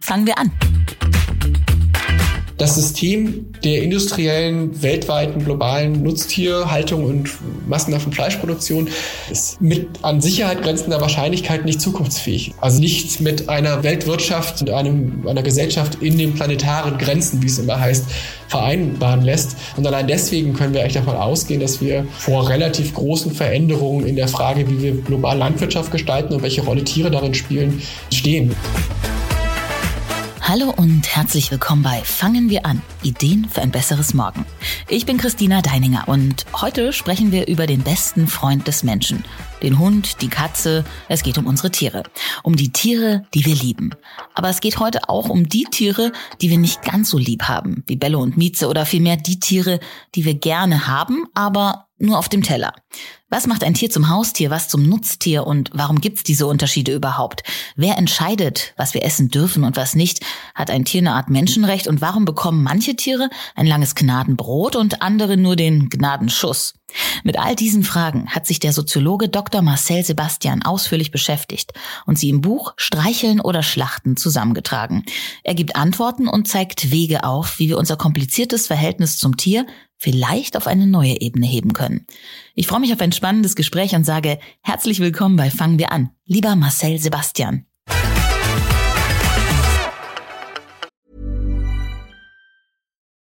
[0.00, 0.52] Fangen wir an.
[2.58, 7.30] Das System der industriellen, weltweiten, globalen Nutztierhaltung und
[7.68, 8.88] massenhaften Fleischproduktion
[9.30, 12.54] ist mit an Sicherheit grenzender Wahrscheinlichkeit nicht zukunftsfähig.
[12.58, 17.58] Also nicht mit einer Weltwirtschaft und einem, einer Gesellschaft in den planetaren Grenzen, wie es
[17.58, 18.06] immer heißt,
[18.48, 19.56] vereinbaren lässt.
[19.76, 24.16] Und allein deswegen können wir eigentlich davon ausgehen, dass wir vor relativ großen Veränderungen in
[24.16, 28.56] der Frage, wie wir global Landwirtschaft gestalten und welche Rolle Tiere darin spielen, stehen.
[30.48, 32.80] Hallo und herzlich willkommen bei Fangen wir an.
[33.02, 34.46] Ideen für ein besseres Morgen.
[34.88, 39.24] Ich bin Christina Deininger und heute sprechen wir über den besten Freund des Menschen.
[39.60, 40.84] Den Hund, die Katze.
[41.08, 42.04] Es geht um unsere Tiere.
[42.44, 43.90] Um die Tiere, die wir lieben.
[44.34, 47.82] Aber es geht heute auch um die Tiere, die wir nicht ganz so lieb haben.
[47.88, 49.80] Wie Bello und Mieze oder vielmehr die Tiere,
[50.14, 52.72] die wir gerne haben, aber nur auf dem Teller.
[53.28, 57.42] Was macht ein Tier zum Haustier, was zum Nutztier und warum gibt's diese Unterschiede überhaupt?
[57.74, 60.24] Wer entscheidet, was wir essen dürfen und was nicht?
[60.54, 65.02] Hat ein Tier eine Art Menschenrecht und warum bekommen manche Tiere ein langes Gnadenbrot und
[65.02, 66.74] andere nur den Gnadenschuss?
[67.24, 69.60] Mit all diesen Fragen hat sich der Soziologe Dr.
[69.60, 71.72] Marcel Sebastian ausführlich beschäftigt
[72.06, 75.04] und sie im Buch Streicheln oder Schlachten zusammengetragen.
[75.42, 80.56] Er gibt Antworten und zeigt Wege auf, wie wir unser kompliziertes Verhältnis zum Tier vielleicht
[80.56, 82.06] auf eine neue Ebene heben können.
[82.54, 86.10] Ich freue mich auf ein spannendes Gespräch und sage herzlich willkommen bei Fangen wir an,
[86.26, 87.66] lieber Marcel Sebastian.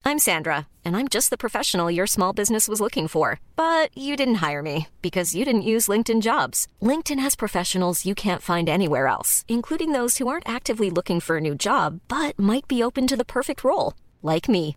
[0.02, 3.38] I'm Sandra, and I'm just the professional your small business was looking for.
[3.54, 6.66] But you didn't hire me because you didn't use LinkedIn jobs.
[6.82, 11.36] LinkedIn has professionals you can't find anywhere else, including those who aren't actively looking for
[11.36, 14.76] a new job, but might be open to the perfect role, like me.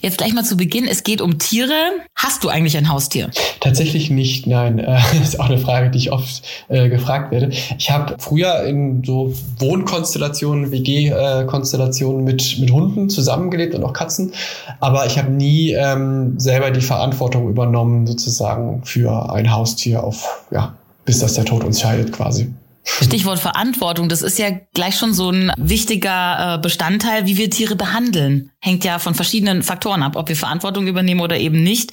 [0.00, 0.88] Jetzt gleich mal zu Beginn.
[0.88, 1.74] Es geht um Tiere.
[2.16, 3.30] Hast du eigentlich ein Haustier?
[3.60, 4.78] Tatsächlich nicht, nein.
[5.12, 7.50] Das ist auch eine Frage, die ich oft äh, gefragt werde.
[7.78, 14.32] Ich habe früher in so Wohnkonstellationen, WG-Konstellationen mit, mit Hunden zusammengelebt und auch Katzen.
[14.80, 20.74] Aber ich habe nie ähm, selber die Verantwortung übernommen, sozusagen für ein Haustier auf, ja,
[21.04, 22.52] bis das der Tod uns scheidet quasi.
[22.84, 27.76] Stichwort Verantwortung, das ist ja gleich schon so ein wichtiger äh, Bestandteil, wie wir Tiere
[27.76, 28.50] behandeln.
[28.58, 31.92] Hängt ja von verschiedenen Faktoren ab, ob wir Verantwortung übernehmen oder eben nicht.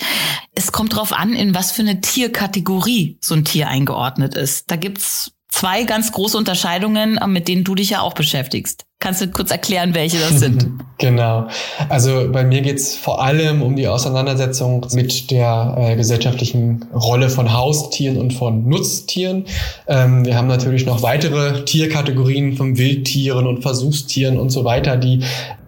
[0.55, 4.71] Es kommt darauf an, in was für eine Tierkategorie so ein Tier eingeordnet ist.
[4.71, 8.85] Da gibt's zwei ganz große Unterscheidungen, mit denen du dich ja auch beschäftigst.
[9.01, 10.67] Kannst du kurz erklären, welche das sind?
[10.97, 11.47] genau.
[11.87, 17.53] Also bei mir geht's vor allem um die Auseinandersetzung mit der äh, gesellschaftlichen Rolle von
[17.53, 19.45] Haustieren und von Nutztieren.
[19.87, 25.21] Ähm, wir haben natürlich noch weitere Tierkategorien von Wildtieren und Versuchstieren und so weiter, die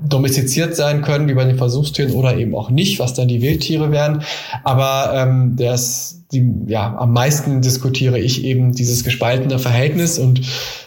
[0.06, 3.92] domestiziert sein können, wie bei den Versuchstieren oder eben auch nicht, was dann die Wildtiere
[3.92, 4.24] wären.
[4.66, 10.42] Aber ähm, das die, ja, am meisten diskutiere ich eben dieses gespaltene Verhältnis und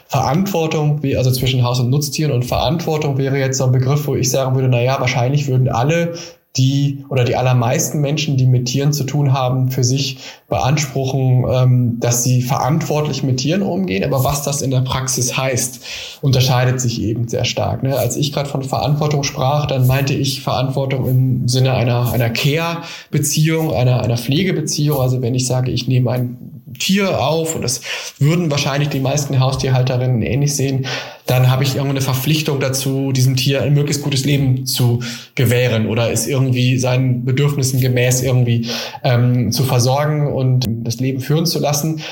[0.08, 4.30] Verantwortung, also zwischen Haus- und Nutztieren und Verantwortung wäre jetzt so ein Begriff, wo ich
[4.30, 6.14] sagen würde, na ja, wahrscheinlich würden alle
[6.56, 11.96] die oder die allermeisten Menschen, die mit Tieren zu tun haben, für sich beanspruchen, ähm,
[11.98, 14.04] dass sie verantwortlich mit Tieren umgehen.
[14.04, 15.80] Aber was das in der Praxis heißt,
[16.22, 17.82] unterscheidet sich eben sehr stark.
[17.82, 17.98] Ne?
[17.98, 23.72] Als ich gerade von Verantwortung sprach, dann meinte ich Verantwortung im Sinne einer, einer Care-Beziehung,
[23.72, 25.00] einer, einer Pflegebeziehung.
[25.00, 27.80] Also wenn ich sage, ich nehme ein Tier auf und das
[28.18, 30.86] würden wahrscheinlich die meisten Haustierhalterinnen ähnlich sehen,
[31.26, 35.02] dann habe ich irgendeine Verpflichtung dazu, diesem Tier ein möglichst gutes Leben zu
[35.34, 38.68] gewähren oder es irgendwie seinen Bedürfnissen gemäß irgendwie
[39.02, 42.02] ähm, zu versorgen und das Leben führen zu lassen.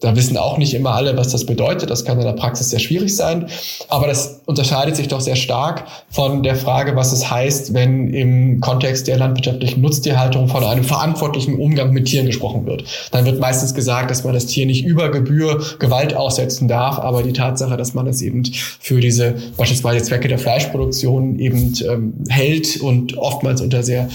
[0.00, 1.88] Da wissen auch nicht immer alle, was das bedeutet.
[1.88, 3.46] Das kann in der Praxis sehr schwierig sein.
[3.88, 8.60] Aber das unterscheidet sich doch sehr stark von der Frage, was es heißt, wenn im
[8.60, 12.84] Kontext der landwirtschaftlichen Nutztierhaltung von einem verantwortlichen Umgang mit Tieren gesprochen wird.
[13.10, 16.98] Dann wird meistens gesagt, dass man das Tier nicht über Gebühr Gewalt aussetzen darf.
[16.98, 18.44] Aber die Tatsache, dass man es eben
[18.78, 24.10] für diese beispielsweise Zwecke der Fleischproduktion eben ähm, hält und oftmals unter sehr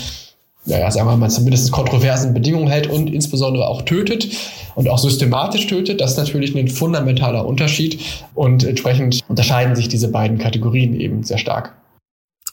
[0.66, 4.28] naja, sagen wir mal, zumindest kontroversen Bedingungen hält und insbesondere auch tötet
[4.76, 6.00] und auch systematisch tötet.
[6.02, 8.00] Das ist natürlich ein fundamentaler Unterschied
[8.36, 11.76] und entsprechend unterscheiden sich diese beiden Kategorien eben sehr stark.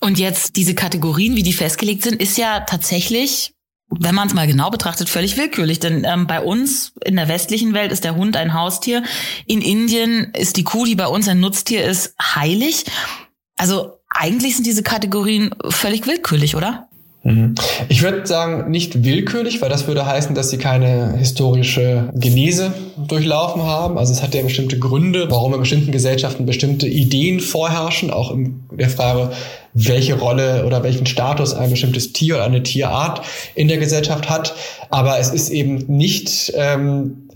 [0.01, 3.53] Und jetzt diese Kategorien, wie die festgelegt sind, ist ja tatsächlich
[3.91, 5.81] wenn man es mal genau betrachtet, völlig willkürlich.
[5.81, 9.03] Denn ähm, bei uns in der westlichen Welt ist der Hund ein Haustier.
[9.47, 12.85] In Indien ist die Kuh, die bei uns ein Nutztier ist, heilig.
[13.57, 16.88] Also eigentlich sind diese Kategorien völlig willkürlich, oder?
[17.29, 17.55] Mhm.
[17.89, 23.63] Ich würde sagen, nicht willkürlich, weil das würde heißen, dass sie keine historische Genese durchlaufen
[23.63, 23.99] haben.
[23.99, 28.61] Also es hat ja bestimmte Gründe, warum in bestimmten Gesellschaften bestimmte Ideen vorherrschen, auch in
[28.73, 29.31] der Frage,
[29.75, 33.23] welche Rolle oder welchen Status ein bestimmtes Tier oder eine Tierart
[33.55, 34.55] in der Gesellschaft hat.
[34.89, 37.28] Aber es ist eben nicht ähm,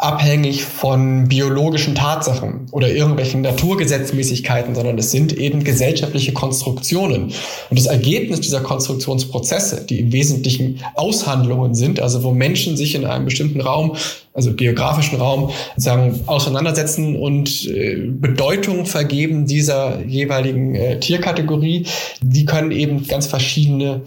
[0.00, 7.24] abhängig von biologischen Tatsachen oder irgendwelchen Naturgesetzmäßigkeiten, sondern es sind eben gesellschaftliche Konstruktionen.
[7.24, 13.04] Und das Ergebnis dieser Konstruktionsprozesse, die im Wesentlichen Aushandlungen sind, also wo Menschen sich in
[13.04, 13.94] einem bestimmten Raum,
[14.32, 21.84] also geografischen Raum, sagen, auseinandersetzen und äh, Bedeutung vergeben dieser jeweiligen äh, Tierkategorie,
[22.22, 24.02] die können eben ganz verschiedene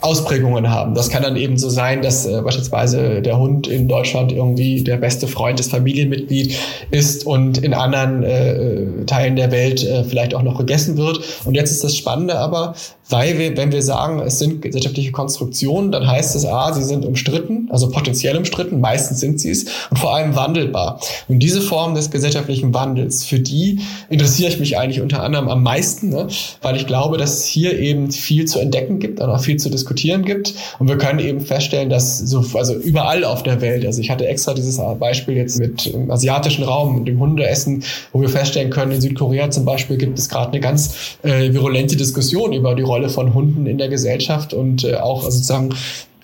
[0.00, 0.94] Ausprägungen haben.
[0.94, 4.96] Das kann dann eben so sein, dass äh, beispielsweise der Hund in Deutschland irgendwie der
[4.96, 6.56] beste Freund des Familienmitglied
[6.90, 11.20] ist und in anderen äh, Teilen der Welt äh, vielleicht auch noch gegessen wird.
[11.44, 12.74] Und jetzt ist das Spannende aber,
[13.08, 17.06] weil wir, wenn wir sagen, es sind gesellschaftliche Konstruktionen, dann heißt es, a, sie sind
[17.06, 21.00] umstritten, also potenziell umstritten, meistens sind sie es, und vor allem wandelbar.
[21.28, 25.62] Und diese Form des gesellschaftlichen Wandels, für die interessiere ich mich eigentlich unter anderem am
[25.62, 26.28] meisten, ne?
[26.62, 29.70] weil ich glaube, dass es hier eben viel zu entdecken gibt und auch viel zu
[29.70, 30.54] diskutieren gibt.
[30.78, 34.26] Und wir können eben feststellen, dass so, also überall auf der Welt, also ich hatte
[34.26, 38.92] extra dieses Beispiel jetzt mit im asiatischen Raum und dem Hundeessen, wo wir feststellen können,
[38.92, 42.97] in Südkorea zum Beispiel gibt es gerade eine ganz äh, virulente Diskussion über die Rolle
[42.98, 45.70] Rolle von Hunden in der Gesellschaft und äh, auch sozusagen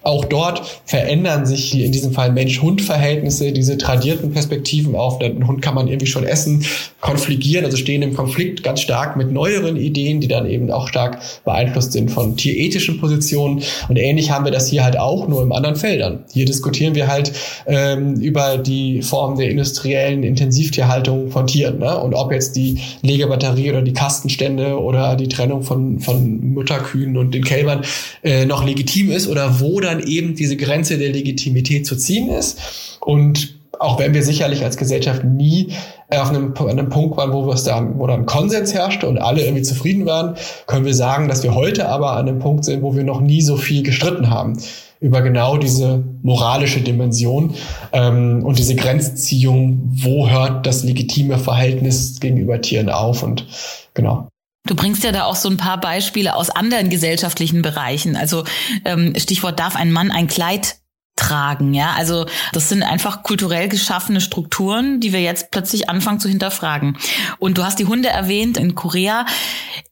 [0.05, 5.75] auch dort verändern sich in diesem Fall Mensch-Hund-Verhältnisse, diese tradierten Perspektiven auf, den Hund kann
[5.75, 6.65] man irgendwie schon essen,
[7.01, 11.21] konfligieren, also stehen im Konflikt ganz stark mit neueren Ideen, die dann eben auch stark
[11.45, 13.63] beeinflusst sind von tierethischen Positionen.
[13.89, 16.25] Und ähnlich haben wir das hier halt auch, nur in anderen Feldern.
[16.33, 17.33] Hier diskutieren wir halt
[17.67, 21.79] ähm, über die Form der industriellen Intensivtierhaltung von Tieren.
[21.79, 21.99] Ne?
[21.99, 27.35] Und ob jetzt die Legebatterie oder die Kastenstände oder die Trennung von, von Mutterkühen und
[27.35, 27.83] den Kälbern
[28.23, 32.29] äh, noch legitim ist oder wo dann dann eben diese Grenze der Legitimität zu ziehen
[32.31, 32.99] ist.
[33.01, 35.73] Und auch wenn wir sicherlich als Gesellschaft nie
[36.11, 39.45] auf einem, an einem Punkt waren, wo es dann, wo dann Konsens herrschte und alle
[39.45, 40.37] irgendwie zufrieden waren,
[40.67, 43.43] können wir sagen, dass wir heute aber an einem Punkt sind, wo wir noch nie
[43.43, 44.59] so viel gestritten haben
[45.01, 47.55] über genau diese moralische Dimension
[47.93, 53.47] ähm, und diese Grenzziehung, wo hört das legitime Verhältnis gegenüber Tieren auf und
[53.93, 54.29] genau.
[54.67, 58.17] Du bringst ja da auch so ein paar Beispiele aus anderen gesellschaftlichen Bereichen.
[58.17, 58.45] Also
[58.87, 60.77] ähm, Stichwort darf ein Mann ein Kleid
[61.17, 61.93] tragen, ja.
[61.93, 66.97] Also das sind einfach kulturell geschaffene Strukturen, die wir jetzt plötzlich anfangen zu hinterfragen.
[67.39, 69.27] Und du hast die Hunde erwähnt in Korea.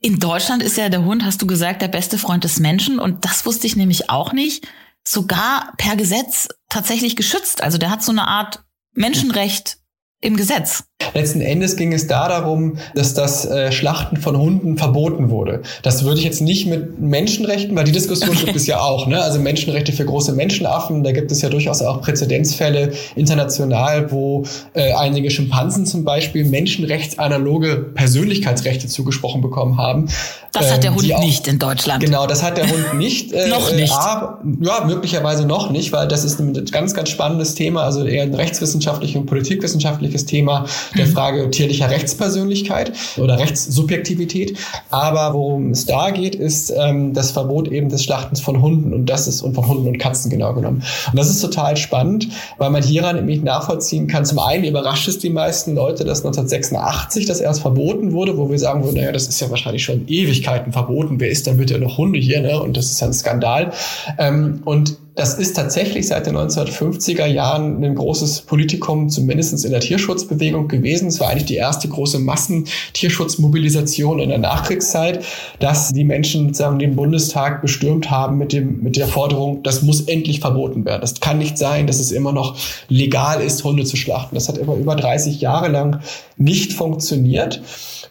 [0.01, 2.99] In Deutschland ist ja der Hund, hast du gesagt, der beste Freund des Menschen.
[2.99, 4.67] Und das wusste ich nämlich auch nicht.
[5.05, 7.63] Sogar per Gesetz tatsächlich geschützt.
[7.63, 8.65] Also der hat so eine Art
[8.95, 9.79] Menschenrecht
[10.21, 10.85] im Gesetz.
[11.15, 15.63] Letzten Endes ging es da darum, dass das äh, Schlachten von Hunden verboten wurde.
[15.83, 18.47] Das würde ich jetzt nicht mit Menschenrechten, weil die Diskussion okay.
[18.47, 19.07] gibt es ja auch.
[19.07, 19.21] Ne?
[19.21, 24.45] Also Menschenrechte für große Menschenaffen, da gibt es ja durchaus auch Präzedenzfälle international, wo
[24.75, 30.09] äh, einige Schimpansen zum Beispiel menschenrechtsanaloge Persönlichkeitsrechte zugesprochen bekommen haben.
[30.53, 32.05] Das ähm, hat der Hund auch, nicht in Deutschland.
[32.05, 33.23] Genau, das hat der Hund nicht.
[33.33, 33.93] Äh, noch nicht.
[33.93, 38.25] Aber, ja, möglicherweise noch nicht, weil das ist ein ganz, ganz spannendes Thema, also eher
[38.25, 40.67] ein rechtswissenschaftliches und politikwissenschaftliches Thema
[40.97, 41.13] der mhm.
[41.13, 44.59] Frage tierlicher Rechtspersönlichkeit oder Rechtssubjektivität.
[44.91, 49.07] Aber worum es da geht, ist ähm, das Verbot eben des Schlachtens von Hunden und
[49.07, 50.83] das ist und von Hunden und Katzen genau genommen.
[51.11, 52.29] Und das ist total spannend,
[52.59, 54.25] weil man hieran nämlich nachvollziehen kann.
[54.25, 58.59] Zum einen überrascht es die meisten Leute, dass 1986 das erst verboten wurde, wo wir
[58.59, 61.21] sagen würden, naja, das ist ja wahrscheinlich schon Ewigkeiten verboten.
[61.21, 62.41] Wer ist denn bitte noch Hunde hier?
[62.41, 62.61] Ne?
[62.61, 63.73] Und das ist ja ein Skandal.
[64.19, 69.81] Ähm, und das ist tatsächlich seit den 1950er Jahren ein großes Politikum, zumindest in der
[69.81, 71.09] Tierschutzbewegung gewesen.
[71.09, 75.23] Es war eigentlich die erste große Massentierschutzmobilisation in der Nachkriegszeit,
[75.59, 80.01] dass die Menschen sozusagen den Bundestag bestürmt haben mit, dem, mit der Forderung, das muss
[80.03, 81.03] endlich verboten werden.
[81.03, 82.57] Das kann nicht sein, dass es immer noch
[82.89, 84.35] legal ist, Hunde zu schlachten.
[84.35, 86.01] Das hat aber über 30 Jahre lang
[86.39, 87.61] nicht funktioniert.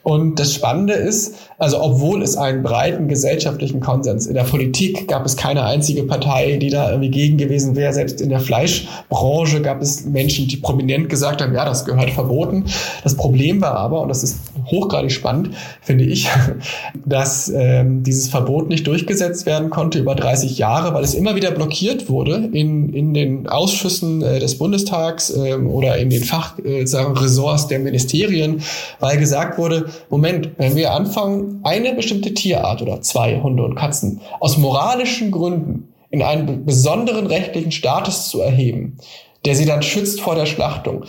[0.03, 5.25] Und das Spannende ist, also obwohl es einen breiten gesellschaftlichen Konsens in der Politik gab
[5.25, 7.93] es keine einzige Partei, die da irgendwie gegen gewesen wäre.
[7.93, 12.65] Selbst in der Fleischbranche gab es Menschen, die prominent gesagt haben, ja, das gehört verboten.
[13.03, 16.27] Das Problem war aber, und das ist hochgradig spannend, finde ich,
[17.05, 21.51] dass ähm, dieses Verbot nicht durchgesetzt werden konnte über 30 Jahre, weil es immer wieder
[21.51, 27.67] blockiert wurde in, in den Ausschüssen äh, des Bundestags äh, oder in den Fachressorts äh,
[27.67, 28.62] der Ministerien,
[29.00, 34.21] weil gesagt wurde, Moment, wenn wir anfangen, eine bestimmte Tierart oder zwei Hunde und Katzen
[34.39, 38.97] aus moralischen Gründen in einen besonderen rechtlichen Status zu erheben,
[39.45, 41.05] der sie dann schützt vor der Schlachtung,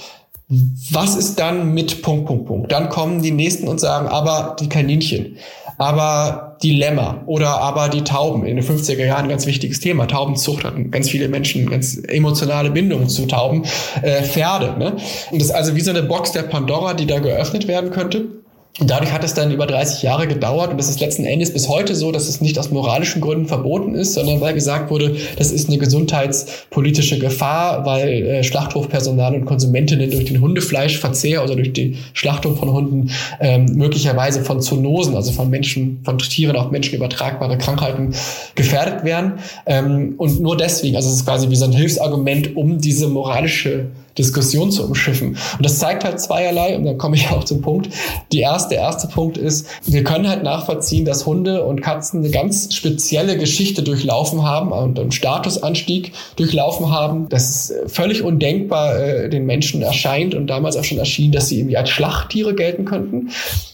[0.91, 2.73] was ist dann mit Punkt, Punkt, Punkt?
[2.73, 5.39] Dann kommen die Nächsten und sagen, aber die Kaninchen,
[5.79, 10.07] Aber die Lämmer oder aber die Tauben in den 50er Jahren ein ganz wichtiges Thema.
[10.07, 13.65] Taubenzucht hatten ganz viele Menschen ganz emotionale Bindungen zu Tauben.
[14.03, 14.79] Äh, Pferde.
[14.79, 14.97] Ne?
[15.31, 18.42] Und das ist also wie so eine Box der Pandora, die da geöffnet werden könnte.
[18.81, 21.69] Und dadurch hat es dann über 30 Jahre gedauert und es ist letzten Endes bis
[21.69, 25.53] heute so, dass es nicht aus moralischen Gründen verboten ist, sondern weil gesagt wurde, das
[25.53, 31.99] ist eine gesundheitspolitische Gefahr, weil äh, Schlachthofpersonal und Konsumentinnen durch den Hundefleischverzehr oder durch die
[32.15, 33.11] Schlachtung von Hunden
[33.41, 38.15] ähm, möglicherweise von Zoonosen, also von Menschen, von Tieren auf Menschen übertragbare Krankheiten
[38.55, 39.35] gefährdet werden.
[39.67, 43.91] Ähm, und nur deswegen, also es ist quasi wie so ein Hilfsargument, um diese moralische
[44.19, 45.31] Diskussion zu umschiffen.
[45.31, 47.89] Und das zeigt halt zweierlei, und dann komme ich auch zum Punkt.
[48.33, 52.31] Die erste, der erste Punkt ist, wir können halt nachvollziehen, dass Hunde und Katzen eine
[52.31, 57.29] ganz spezielle Geschichte durchlaufen haben und einen Statusanstieg durchlaufen haben.
[57.29, 61.59] Das ist völlig undenkbar äh, den Menschen erscheint und damals auch schon erschien, dass sie
[61.59, 63.31] irgendwie als Schlachttiere gelten könnten.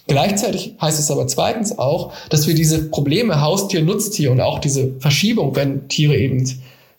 [0.07, 4.93] Gleichzeitig heißt es aber zweitens auch, dass wir diese Probleme Haustier, Nutztier und auch diese
[5.01, 6.47] Verschiebung, wenn Tiere eben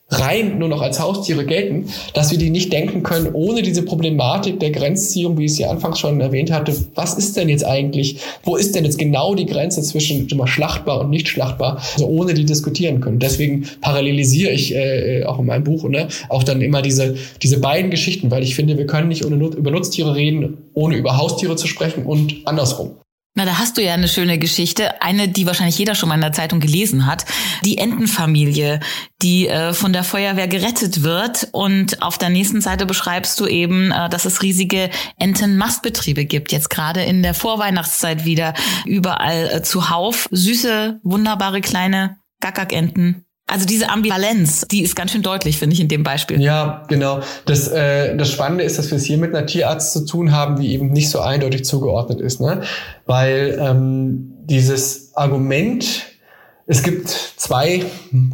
[0.09, 4.59] rein nur noch als Haustiere gelten, dass wir die nicht denken können ohne diese Problematik
[4.59, 6.75] der Grenzziehung, wie ich sie anfangs schon erwähnt hatte.
[6.95, 11.01] Was ist denn jetzt eigentlich, wo ist denn jetzt genau die Grenze zwischen immer schlachtbar
[11.01, 13.19] und nicht schlachtbar, also ohne die diskutieren können.
[13.19, 17.91] Deswegen parallelisiere ich äh, auch in meinem Buch ne, auch dann immer diese, diese beiden
[17.91, 21.67] Geschichten, weil ich finde, wir können nicht ohne, über Nutztiere reden, ohne über Haustiere zu
[21.67, 22.91] sprechen und andersrum.
[23.35, 26.21] Na, da hast du ja eine schöne Geschichte, eine, die wahrscheinlich jeder schon mal in
[26.21, 27.25] der Zeitung gelesen hat.
[27.63, 28.79] Die Entenfamilie,
[29.21, 31.47] die äh, von der Feuerwehr gerettet wird.
[31.51, 36.51] Und auf der nächsten Seite beschreibst du eben, äh, dass es riesige Entenmastbetriebe gibt.
[36.51, 38.55] Jetzt gerade in der Vorweihnachtszeit wieder
[38.85, 40.27] überall äh, zuhauf.
[40.31, 45.87] Süße, wunderbare kleine Gagak-Enten also diese Ambivalenz, die ist ganz schön deutlich, finde ich, in
[45.87, 46.41] dem Beispiel.
[46.41, 47.21] Ja, genau.
[47.45, 50.61] Das, äh, das Spannende ist, dass wir es hier mit einer Tierarzt zu tun haben,
[50.61, 52.39] die eben nicht so eindeutig zugeordnet ist.
[52.39, 52.61] Ne?
[53.05, 56.03] Weil ähm, dieses Argument,
[56.67, 57.85] es gibt zwei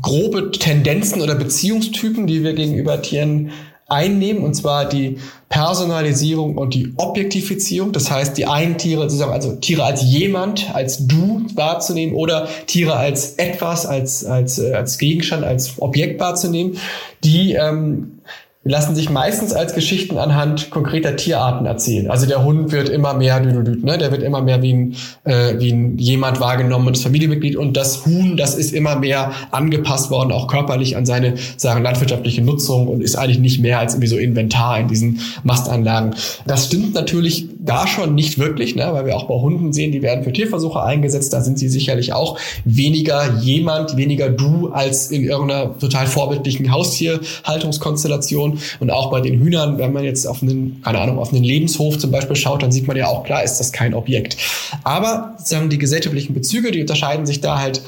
[0.02, 3.52] grobe Tendenzen oder Beziehungstypen, die wir gegenüber Tieren
[3.88, 7.92] einnehmen, und zwar die Personalisierung und die Objektifizierung.
[7.92, 12.96] Das heißt, die einen Tiere sozusagen, also Tiere als jemand, als du wahrzunehmen oder Tiere
[12.96, 16.78] als etwas, als, als, äh, als Gegenstand, als Objekt wahrzunehmen,
[17.24, 18.20] die ähm,
[18.68, 22.10] lassen sich meistens als Geschichten anhand konkreter Tierarten erzählen.
[22.10, 23.98] Also der Hund wird immer mehr ne?
[24.00, 27.78] der wird immer mehr wie ein, äh, wie ein jemand wahrgenommen und das Familienmitglied und
[27.78, 32.88] das Huhn, das ist immer mehr angepasst worden, auch körperlich an seine sagen landwirtschaftliche Nutzung
[32.88, 36.16] und ist eigentlich nicht mehr als irgendwie so Inventar in diesen Mastanlagen.
[36.48, 38.90] Das stimmt natürlich da schon nicht wirklich, ne?
[38.92, 42.14] weil wir auch bei Hunden sehen, die werden für Tierversuche eingesetzt, da sind sie sicherlich
[42.14, 49.40] auch weniger jemand, weniger du als in irgendeiner total vorbildlichen Haustierhaltungskonstellation und auch bei den
[49.40, 52.72] Hühnern, wenn man jetzt auf einen, keine Ahnung, auf einen Lebenshof zum Beispiel schaut, dann
[52.72, 54.38] sieht man ja auch klar, ist das kein Objekt.
[54.84, 57.82] Aber sagen die gesellschaftlichen Bezüge, die unterscheiden sich da halt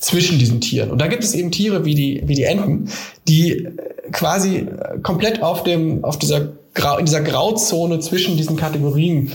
[0.00, 0.90] zwischen diesen Tieren.
[0.90, 2.88] Und da gibt es eben Tiere wie die, wie die Enten,
[3.28, 3.68] die
[4.12, 4.66] quasi
[5.02, 6.52] komplett auf dem, auf dieser,
[6.98, 9.32] in dieser Grauzone zwischen diesen Kategorien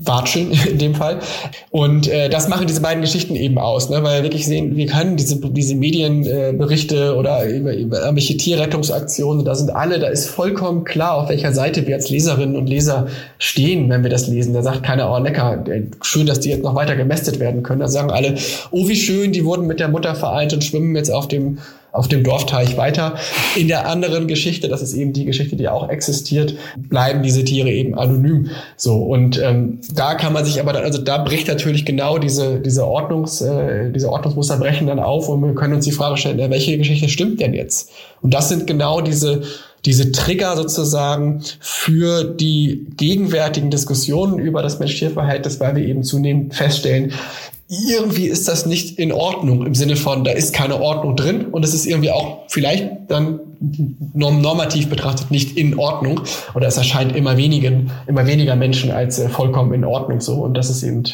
[0.00, 1.20] watscheln in dem Fall.
[1.70, 4.02] Und äh, das machen diese beiden Geschichten eben aus, ne?
[4.02, 9.44] weil wir wirklich sehen, wir können diese, diese Medienberichte äh, oder über, über irgendwelche Tierrettungsaktionen,
[9.44, 13.08] da sind alle, da ist vollkommen klar, auf welcher Seite wir als Leserinnen und Leser
[13.38, 14.54] stehen, wenn wir das lesen.
[14.54, 15.64] Da sagt keiner, oh lecker,
[16.02, 17.80] schön, dass die jetzt noch weiter gemästet werden können.
[17.80, 18.34] Da sagen alle,
[18.70, 21.58] oh wie schön, die wurden mit der Mutter vereint und schwimmen jetzt auf dem
[21.92, 23.16] auf dem Dorfteich weiter.
[23.56, 27.70] In der anderen Geschichte, das ist eben die Geschichte, die auch existiert, bleiben diese Tiere
[27.70, 28.50] eben anonym.
[28.76, 32.60] So und ähm, da kann man sich aber dann, also da bricht natürlich genau diese
[32.60, 36.38] diese Ordnungs äh, diese Ordnungsmuster brechen dann auf und wir können uns die Frage stellen,
[36.50, 37.90] welche Geschichte stimmt denn jetzt?
[38.22, 39.42] Und das sind genau diese
[39.84, 47.12] diese Trigger sozusagen für die gegenwärtigen Diskussionen über das Mensch-Tier-Verhältnis, weil wir eben zunehmend feststellen,
[47.70, 51.64] irgendwie ist das nicht in Ordnung im Sinne von, da ist keine Ordnung drin und
[51.64, 53.38] es ist irgendwie auch vielleicht dann
[54.12, 56.22] normativ betrachtet nicht in Ordnung
[56.54, 60.54] oder es erscheint immer wenigen, immer weniger Menschen als äh, vollkommen in Ordnung so und
[60.54, 61.04] das ist eben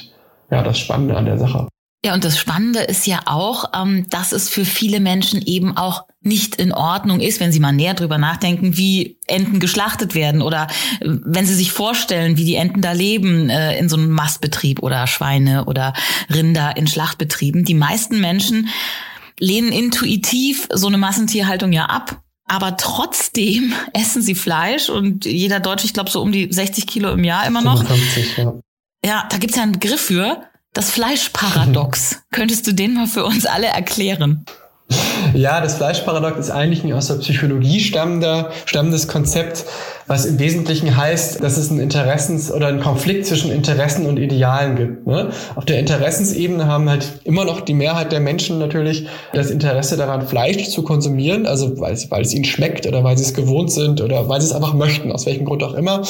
[0.51, 1.69] ja das Spannende an der Sache.
[2.07, 6.05] Ja, und das Spannende ist ja auch, ähm, dass es für viele Menschen eben auch
[6.21, 10.69] nicht in Ordnung ist, wenn sie mal näher drüber nachdenken, wie Enten geschlachtet werden oder
[11.01, 14.85] äh, wenn sie sich vorstellen, wie die Enten da leben äh, in so einem Mastbetrieb
[14.85, 15.95] oder Schweine oder
[16.33, 17.65] Rinder in Schlachtbetrieben.
[17.65, 18.69] Die meisten Menschen
[19.41, 22.23] lehnen intuitiv so eine Massentierhaltung ja ab.
[22.47, 27.11] Aber trotzdem essen sie Fleisch und jeder Deutsche, ich glaube, so um die 60 Kilo
[27.11, 27.79] im Jahr immer noch.
[27.85, 28.55] 55, ja.
[29.05, 30.47] ja, da gibt's ja einen Begriff für.
[30.77, 32.17] Das Fleischparadox.
[32.33, 34.45] Könntest du den mal für uns alle erklären?
[35.33, 39.65] Ja, das Fleischparadox ist eigentlich ein aus der Psychologie stammender, stammendes Konzept,
[40.07, 44.77] was im Wesentlichen heißt, dass es ein Interessens- oder ein Konflikt zwischen Interessen und Idealen
[44.77, 45.07] gibt.
[45.07, 45.31] Ne?
[45.55, 50.29] Auf der Interessensebene haben halt immer noch die Mehrheit der Menschen natürlich das Interesse daran,
[50.29, 54.03] Fleisch zu konsumieren, also weil, weil es ihnen schmeckt oder weil sie es gewohnt sind
[54.03, 56.03] oder weil sie es einfach möchten, aus welchem Grund auch immer.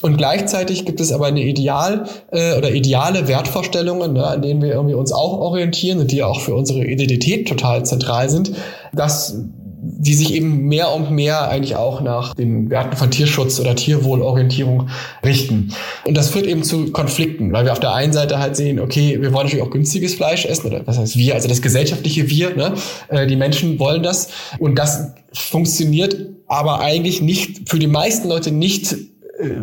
[0.00, 4.70] Und gleichzeitig gibt es aber eine Ideal äh, oder ideale Wertvorstellungen, ne, an denen wir
[4.70, 8.52] irgendwie uns auch orientieren und die auch für unsere Identität total zentral sind,
[8.92, 9.36] dass
[9.80, 14.88] die sich eben mehr und mehr eigentlich auch nach den Werten von Tierschutz oder Tierwohlorientierung
[15.24, 15.72] richten.
[16.04, 19.20] Und das führt eben zu Konflikten, weil wir auf der einen Seite halt sehen, okay,
[19.20, 22.54] wir wollen natürlich auch günstiges Fleisch essen, oder was heißt wir, also das gesellschaftliche Wir,
[22.56, 22.74] ne?
[23.08, 24.28] Äh, die Menschen wollen das.
[24.58, 26.16] Und das funktioniert
[26.48, 28.96] aber eigentlich nicht, für die meisten Leute nicht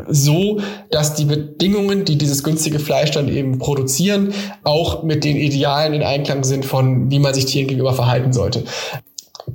[0.08, 5.94] so, dass die Bedingungen, die dieses günstige Fleisch dann eben produzieren, auch mit den Idealen
[5.94, 8.64] in Einklang sind von, wie man sich Tieren gegenüber verhalten sollte.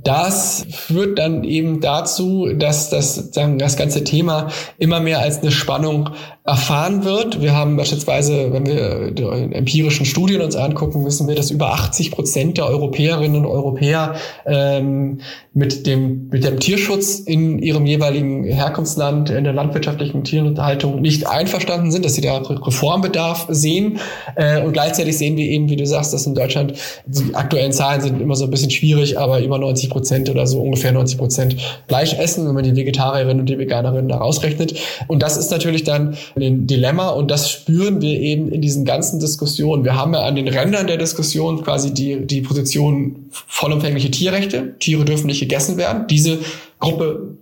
[0.03, 5.51] Das führt dann eben dazu, dass das, sagen, das ganze Thema immer mehr als eine
[5.51, 6.11] Spannung
[6.51, 7.41] erfahren wird.
[7.41, 9.13] Wir haben beispielsweise, wenn wir
[9.53, 14.15] empirischen Studien uns angucken, wissen wir, dass über 80 Prozent der Europäerinnen und Europäer
[14.45, 15.21] ähm,
[15.53, 21.89] mit dem mit dem Tierschutz in ihrem jeweiligen Herkunftsland in der landwirtschaftlichen Tierhaltung nicht einverstanden
[21.89, 23.99] sind, dass sie da Reformbedarf sehen.
[24.35, 26.73] Äh, und gleichzeitig sehen wir eben, wie du sagst, dass in Deutschland
[27.05, 30.61] die aktuellen Zahlen sind immer so ein bisschen schwierig, aber über 90 Prozent oder so
[30.61, 31.55] ungefähr 90 Prozent
[31.87, 34.77] Fleisch essen, wenn man die Vegetarierinnen und die Veganerinnen da rausrechnet.
[35.07, 39.19] Und das ist natürlich dann ein Dilemma und das spüren wir eben in diesen ganzen
[39.19, 39.83] Diskussionen.
[39.83, 44.75] Wir haben ja an den Rändern der Diskussion quasi die, die Position vollumfängliche Tierrechte.
[44.79, 46.07] Tiere dürfen nicht gegessen werden.
[46.07, 46.39] Diese
[46.79, 47.37] Gruppe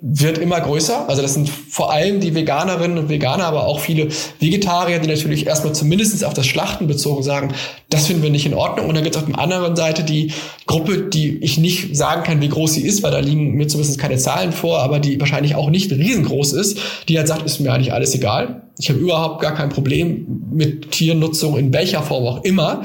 [0.00, 1.08] wird immer größer.
[1.08, 4.08] Also das sind vor allem die Veganerinnen und Veganer, aber auch viele
[4.38, 7.52] Vegetarier, die natürlich erstmal zumindest auf das Schlachten bezogen sagen,
[7.90, 8.88] das finden wir nicht in Ordnung.
[8.88, 10.32] Und dann gibt es auf der anderen Seite die
[10.66, 13.98] Gruppe, die ich nicht sagen kann, wie groß sie ist, weil da liegen mir zumindest
[13.98, 17.72] keine Zahlen vor, aber die wahrscheinlich auch nicht riesengroß ist, die halt sagt, ist mir
[17.72, 18.62] eigentlich alles egal.
[18.78, 22.82] Ich habe überhaupt gar kein Problem mit Tiernutzung in welcher Form auch immer.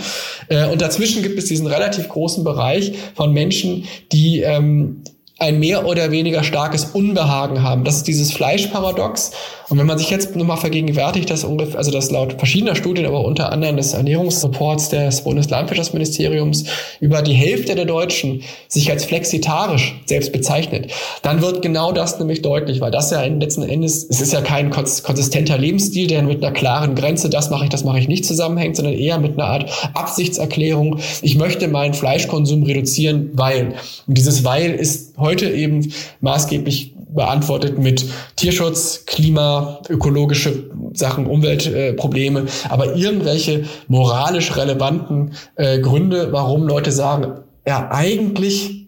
[0.48, 5.04] Äh, und dazwischen gibt es diesen relativ großen Bereich von Menschen, die ähm,
[5.42, 7.84] ein mehr oder weniger starkes Unbehagen haben.
[7.84, 9.32] Das ist dieses Fleischparadox.
[9.72, 13.24] Und wenn man sich jetzt nochmal vergegenwärtigt, dass ungefähr, also das laut verschiedener Studien, aber
[13.24, 16.66] unter anderem des Ernährungsreports des Bundeslandwirtschaftsministeriums
[17.00, 22.42] über die Hälfte der Deutschen sich als flexitarisch selbst bezeichnet, dann wird genau das nämlich
[22.42, 26.52] deutlich, weil das ja letzten Endes, es ist ja kein konsistenter Lebensstil, der mit einer
[26.52, 29.72] klaren Grenze, das mache ich, das mache ich nicht zusammenhängt, sondern eher mit einer Art
[29.94, 33.76] Absichtserklärung, ich möchte meinen Fleischkonsum reduzieren, weil.
[34.06, 42.70] Und dieses weil ist heute eben maßgeblich beantwortet mit Tierschutz, Klima, ökologische Sachen, Umweltprobleme, äh,
[42.70, 48.88] aber irgendwelche moralisch relevanten äh, Gründe, warum Leute sagen, ja, eigentlich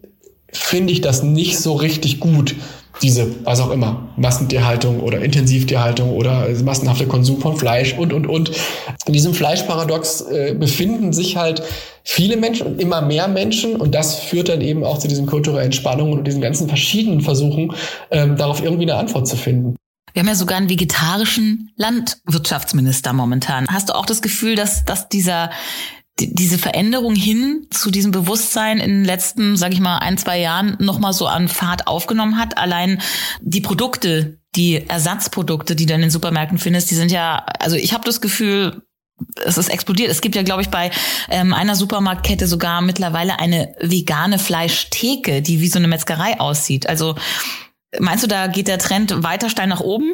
[0.51, 2.55] finde ich das nicht so richtig gut,
[3.01, 8.51] diese, was auch immer, Massentierhaltung oder Intensivtierhaltung oder massenhafter Konsum von Fleisch und, und, und.
[9.05, 11.63] In diesem Fleischparadox äh, befinden sich halt
[12.03, 15.71] viele Menschen und immer mehr Menschen und das führt dann eben auch zu diesen kulturellen
[15.71, 17.73] Spannungen und diesen ganzen verschiedenen Versuchen,
[18.11, 19.75] ähm, darauf irgendwie eine Antwort zu finden.
[20.13, 23.65] Wir haben ja sogar einen vegetarischen Landwirtschaftsminister momentan.
[23.67, 25.49] Hast du auch das Gefühl, dass, dass dieser
[26.19, 30.77] diese Veränderung hin zu diesem Bewusstsein in den letzten, sage ich mal, ein, zwei Jahren
[30.79, 32.57] nochmal so an Fahrt aufgenommen hat.
[32.57, 33.01] Allein
[33.41, 37.93] die Produkte, die Ersatzprodukte, die du in den Supermärkten findest, die sind ja, also ich
[37.93, 38.83] habe das Gefühl,
[39.43, 40.11] es ist explodiert.
[40.11, 40.91] Es gibt ja, glaube ich, bei
[41.29, 46.87] ähm, einer Supermarktkette sogar mittlerweile eine vegane Fleischtheke, die wie so eine Metzgerei aussieht.
[46.87, 47.15] Also
[47.99, 50.13] meinst du, da geht der Trend weiter steil nach oben?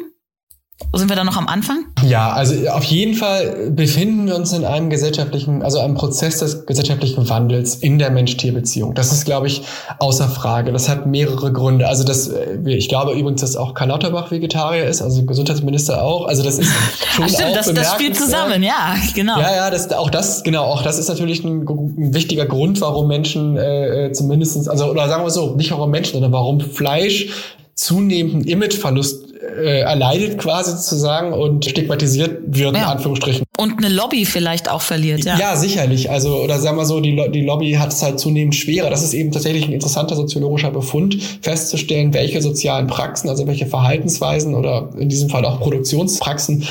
[0.92, 1.84] Sind wir da noch am Anfang?
[2.02, 6.66] Ja, also auf jeden Fall befinden wir uns in einem gesellschaftlichen, also einem Prozess des
[6.66, 8.94] gesellschaftlichen Wandels in der Mensch-Tier-Beziehung.
[8.94, 9.62] Das ist, glaube ich,
[10.00, 10.72] außer Frage.
[10.72, 11.86] Das hat mehrere Gründe.
[11.86, 16.26] Also das, äh, ich glaube übrigens, dass auch Karl Lauterbach Vegetarier ist, also Gesundheitsminister auch.
[16.26, 16.72] Also das ist
[17.14, 19.38] schon Stimmt, auch das, das spielt zusammen, ja, genau.
[19.38, 23.06] Ja, ja, das, auch das, genau, auch das ist natürlich ein, ein wichtiger Grund, warum
[23.06, 27.28] Menschen äh, äh zumindestens, also oder sagen wir so, nicht warum Menschen, sondern warum Fleisch
[27.74, 32.82] zunehmenden Imageverlust äh, erleidet quasi sozusagen und stigmatisiert wird, ja.
[32.82, 33.44] in Anführungsstrichen.
[33.58, 35.38] Und eine Lobby vielleicht auch verliert, ja.
[35.38, 36.10] Ja, sicherlich.
[36.10, 38.90] Also, oder sagen wir so, die, Lo die Lobby hat es halt zunehmend schwerer.
[38.90, 44.54] Das ist eben tatsächlich ein interessanter soziologischer Befund, festzustellen, welche sozialen Praxen, also welche Verhaltensweisen
[44.54, 46.66] oder in diesem Fall auch Produktionspraxen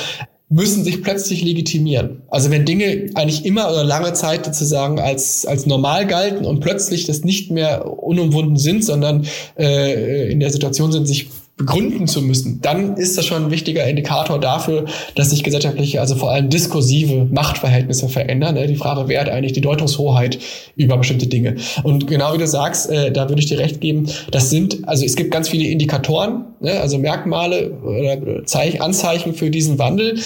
[0.50, 2.24] müssen sich plötzlich legitimieren.
[2.30, 7.06] Also wenn Dinge eigentlich immer oder lange Zeit sozusagen als, als normal galten und plötzlich
[7.06, 12.62] das nicht mehr unumwunden sind, sondern äh, in der Situation sind, sich begründen zu müssen,
[12.62, 17.26] dann ist das schon ein wichtiger Indikator dafür, dass sich gesellschaftliche, also vor allem diskursive
[17.26, 18.56] Machtverhältnisse verändern.
[18.56, 18.66] Ne?
[18.66, 20.40] Die Frage, wer hat eigentlich die Deutungshoheit
[20.78, 21.58] über bestimmte Dinge?
[21.84, 25.04] Und genau wie du sagst, äh, da würde ich dir recht geben, das sind, also
[25.04, 26.80] es gibt ganz viele Indikatoren, ne?
[26.80, 30.18] also Merkmale oder Zeich Anzeichen für diesen Wandel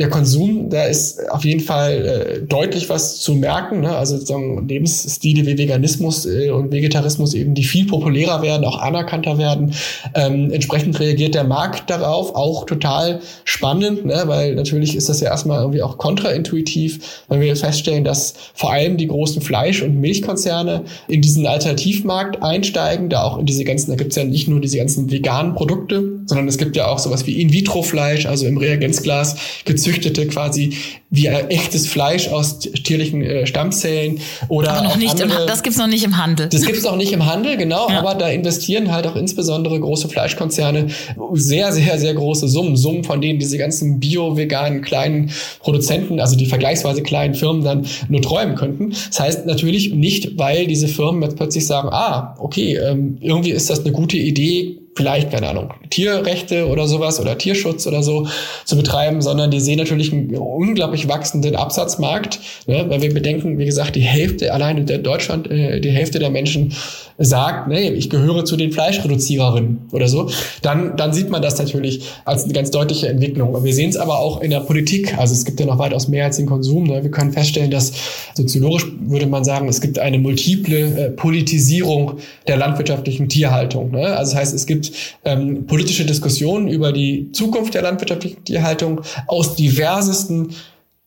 [0.00, 3.80] der Konsum, da ist auf jeden Fall äh, deutlich was zu merken.
[3.80, 3.94] Ne?
[3.94, 9.36] Also sozusagen Lebensstile wie Veganismus äh, und Vegetarismus eben, die viel populärer werden, auch anerkannter
[9.36, 9.74] werden.
[10.14, 14.22] Ähm, entsprechend reagiert der Markt darauf, auch total spannend, ne?
[14.24, 18.96] weil natürlich ist das ja erstmal irgendwie auch kontraintuitiv, weil wir feststellen, dass vor allem
[18.96, 23.96] die großen Fleisch- und Milchkonzerne in diesen Alternativmarkt einsteigen, da auch in diese ganzen, da
[23.96, 27.26] gibt es ja nicht nur diese ganzen veganen Produkte, sondern es gibt ja auch sowas
[27.26, 30.76] wie In-vitro-Fleisch, also im Reagenzglas gezüchtete quasi
[31.10, 35.76] wie echtes Fleisch aus tierlichen äh, Stammzellen oder aber noch nicht andere, im, das gibt's
[35.78, 36.48] noch nicht im Handel.
[36.48, 37.98] Das gibt's noch nicht im Handel, genau, ja.
[37.98, 40.86] aber da investieren halt auch insbesondere große Fleischkonzerne
[41.32, 46.46] sehr sehr sehr große Summen, Summen von denen diese ganzen bio-veganen kleinen Produzenten, also die
[46.46, 48.90] vergleichsweise kleinen Firmen dann nur träumen könnten.
[48.90, 53.68] Das heißt natürlich nicht, weil diese Firmen jetzt plötzlich sagen, ah, okay, ähm, irgendwie ist
[53.68, 58.26] das eine gute Idee, vielleicht, keine Ahnung, Tierrechte oder sowas oder Tierschutz oder so
[58.64, 63.66] zu betreiben, sondern die sehen natürlich einen unglaublich wachsenden Absatzmarkt, ne, weil wir bedenken, wie
[63.66, 66.74] gesagt, die Hälfte, allein in Deutschland, äh, die Hälfte der Menschen
[67.22, 70.30] sagt, nee, ich gehöre zu den Fleischreduziererinnen oder so,
[70.62, 73.54] dann, dann sieht man das natürlich als eine ganz deutliche Entwicklung.
[73.54, 75.18] Und wir sehen es aber auch in der Politik.
[75.18, 76.84] Also es gibt ja noch weitaus mehr als den Konsum.
[76.84, 77.02] Ne?
[77.02, 77.92] Wir können feststellen, dass
[78.34, 83.90] soziologisch würde man sagen, es gibt eine multiple äh, Politisierung der landwirtschaftlichen Tierhaltung.
[83.90, 84.16] Ne?
[84.16, 84.79] Also das heißt, es gibt
[85.24, 90.54] ähm, politische Diskussionen über die Zukunft der landwirtschaftlichen Tierhaltung aus diversesten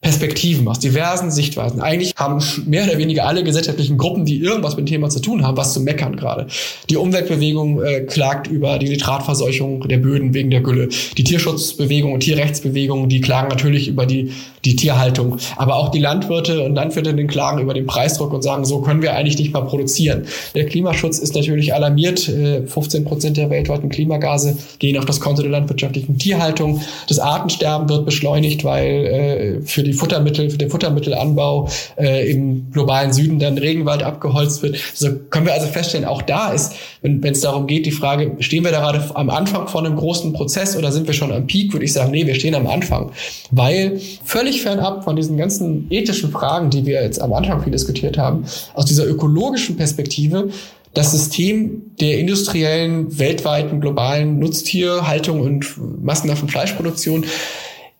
[0.03, 1.79] Perspektiven, aus diversen Sichtweisen.
[1.81, 5.43] Eigentlich haben mehr oder weniger alle gesellschaftlichen Gruppen, die irgendwas mit dem Thema zu tun
[5.43, 6.47] haben, was zu meckern gerade.
[6.89, 10.89] Die Umweltbewegung äh, klagt über die Nitratverseuchung der Böden wegen der Gülle.
[11.17, 14.33] Die Tierschutzbewegung und Tierrechtsbewegung, die klagen natürlich über die,
[14.65, 15.37] die Tierhaltung.
[15.55, 19.15] Aber auch die Landwirte und Landwirtinnen klagen über den Preisdruck und sagen, so können wir
[19.15, 20.23] eigentlich nicht mal produzieren.
[20.53, 22.19] Der Klimaschutz ist natürlich alarmiert.
[22.19, 26.81] 15 äh, Prozent der weltweiten Klimagase gehen auf das Konto der landwirtschaftlichen Tierhaltung.
[27.07, 33.13] Das Artensterben wird beschleunigt, weil äh, für die die Futtermittel, den Futtermittelanbau äh, im globalen
[33.13, 34.77] Süden dann Regenwald abgeholzt wird.
[34.93, 38.63] So können wir also feststellen, auch da ist, wenn es darum geht, die Frage, stehen
[38.63, 41.73] wir da gerade am Anfang von einem großen Prozess oder sind wir schon am Peak,
[41.73, 43.11] würde ich sagen, nee, wir stehen am Anfang.
[43.51, 48.17] Weil völlig fernab von diesen ganzen ethischen Fragen, die wir jetzt am Anfang viel diskutiert
[48.17, 50.49] haben, aus dieser ökologischen Perspektive
[50.93, 57.25] das System der industriellen, weltweiten, globalen Nutztierhaltung und massenhaften Fleischproduktion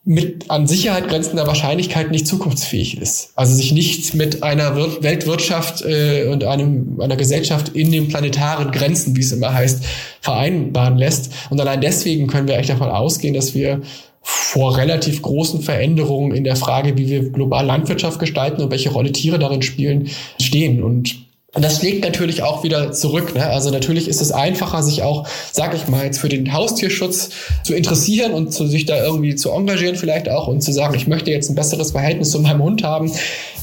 [0.06, 3.32] mit an Sicherheit grenzender Wahrscheinlichkeit nicht zukunftsfähig ist.
[3.36, 8.72] Also sich nicht mit einer Wir Weltwirtschaft äh, und einem, einer Gesellschaft in den planetaren
[8.72, 9.84] Grenzen, wie es immer heißt,
[10.20, 11.32] vereinbaren lässt.
[11.50, 13.82] Und allein deswegen können wir eigentlich davon ausgehen, dass wir
[14.22, 19.12] vor relativ großen Veränderungen in der Frage, wie wir global Landwirtschaft gestalten und welche Rolle
[19.12, 20.84] Tiere darin spielen, stehen.
[20.84, 21.16] Und
[21.56, 23.36] und das schlägt natürlich auch wieder zurück.
[23.36, 23.46] Ne?
[23.46, 27.30] Also natürlich ist es einfacher, sich auch, sag ich mal, jetzt für den Haustierschutz
[27.64, 31.08] zu interessieren und zu, sich da irgendwie zu engagieren vielleicht auch und zu sagen, ich
[31.08, 33.12] möchte jetzt ein besseres Verhältnis zu meinem Hund haben,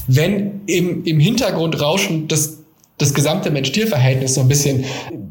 [0.07, 2.59] wenn im, im Hintergrund rauschen das,
[2.97, 4.85] das gesamte Mensch-Tier-Verhältnis so ein bisschen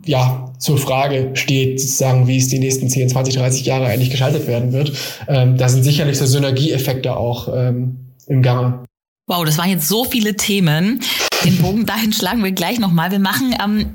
[0.04, 4.46] ja, zur Frage steht, sozusagen, wie es die nächsten 10, 20, 30 Jahre eigentlich geschaltet
[4.46, 4.92] werden wird.
[5.28, 8.84] Ähm, da sind sicherlich so Synergieeffekte auch ähm, im Gange.
[9.26, 11.00] Wow, das waren jetzt so viele Themen.
[11.44, 13.10] Den Bogen dahin schlagen wir gleich nochmal.
[13.10, 13.94] Wir machen ähm,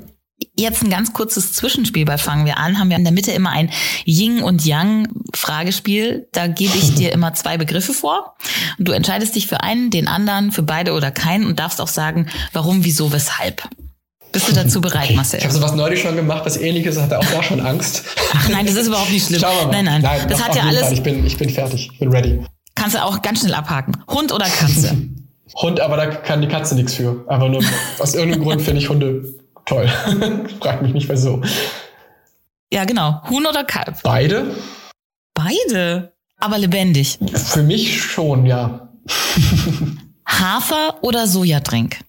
[0.58, 2.78] jetzt ein ganz kurzes Zwischenspiel bei Fangen wir an.
[2.78, 3.70] Haben wir in der Mitte immer ein
[4.04, 6.28] Ying und Yang Fragespiel.
[6.32, 8.36] Da gebe ich dir immer zwei Begriffe vor.
[8.78, 11.88] Und du entscheidest dich für einen, den anderen, für beide oder keinen und darfst auch
[11.88, 13.68] sagen, warum, wieso, weshalb.
[14.32, 15.14] Bist du dazu bereit.
[15.14, 15.38] Marcel?
[15.38, 18.04] Ich habe sowas neulich schon gemacht, was ähnliches, hatte auch da schon Angst.
[18.34, 19.40] Ach nein, das ist überhaupt nicht schlimm.
[19.40, 19.72] Schauen wir mal.
[19.72, 20.90] Nein, nein, nein das hat ja alles.
[20.90, 22.40] Ich bin, ich bin fertig, ich bin ready.
[22.74, 23.96] Kannst du auch ganz schnell abhaken.
[24.08, 24.96] Hund oder Katze?
[25.54, 27.24] Hund, aber da kann die Katze nichts für.
[27.28, 27.62] Aber nur
[27.98, 29.88] aus irgendeinem Grund finde ich Hunde toll.
[30.60, 31.40] Frag mich nicht wieso.
[32.72, 33.22] Ja, genau.
[33.30, 34.02] Huhn oder Kalb?
[34.02, 34.54] Beide.
[35.34, 36.12] Beide?
[36.38, 37.18] Aber lebendig.
[37.32, 38.88] Für mich schon, ja.
[40.26, 42.00] Hafer oder Sojadrink?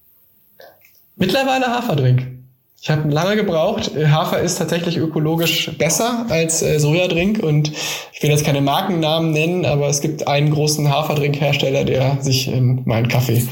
[1.16, 2.37] Mittlerweile Haferdrink.
[2.80, 3.92] Ich habe lange gebraucht.
[3.96, 7.72] Hafer ist tatsächlich ökologisch besser als äh, Sojadrink und
[8.14, 12.84] ich will jetzt keine Markennamen nennen, aber es gibt einen großen Haferdrinkhersteller, der sich in
[12.86, 13.48] meinen Kaffee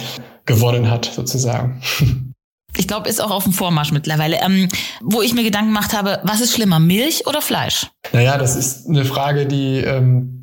[0.45, 1.81] gewonnen hat, sozusagen.
[2.77, 4.41] Ich glaube, ist auch auf dem Vormarsch mittlerweile.
[4.41, 4.67] Ähm,
[5.01, 7.87] wo ich mir Gedanken gemacht habe, was ist schlimmer, Milch oder Fleisch?
[8.11, 10.34] Naja, das ist eine Frage, die ähm,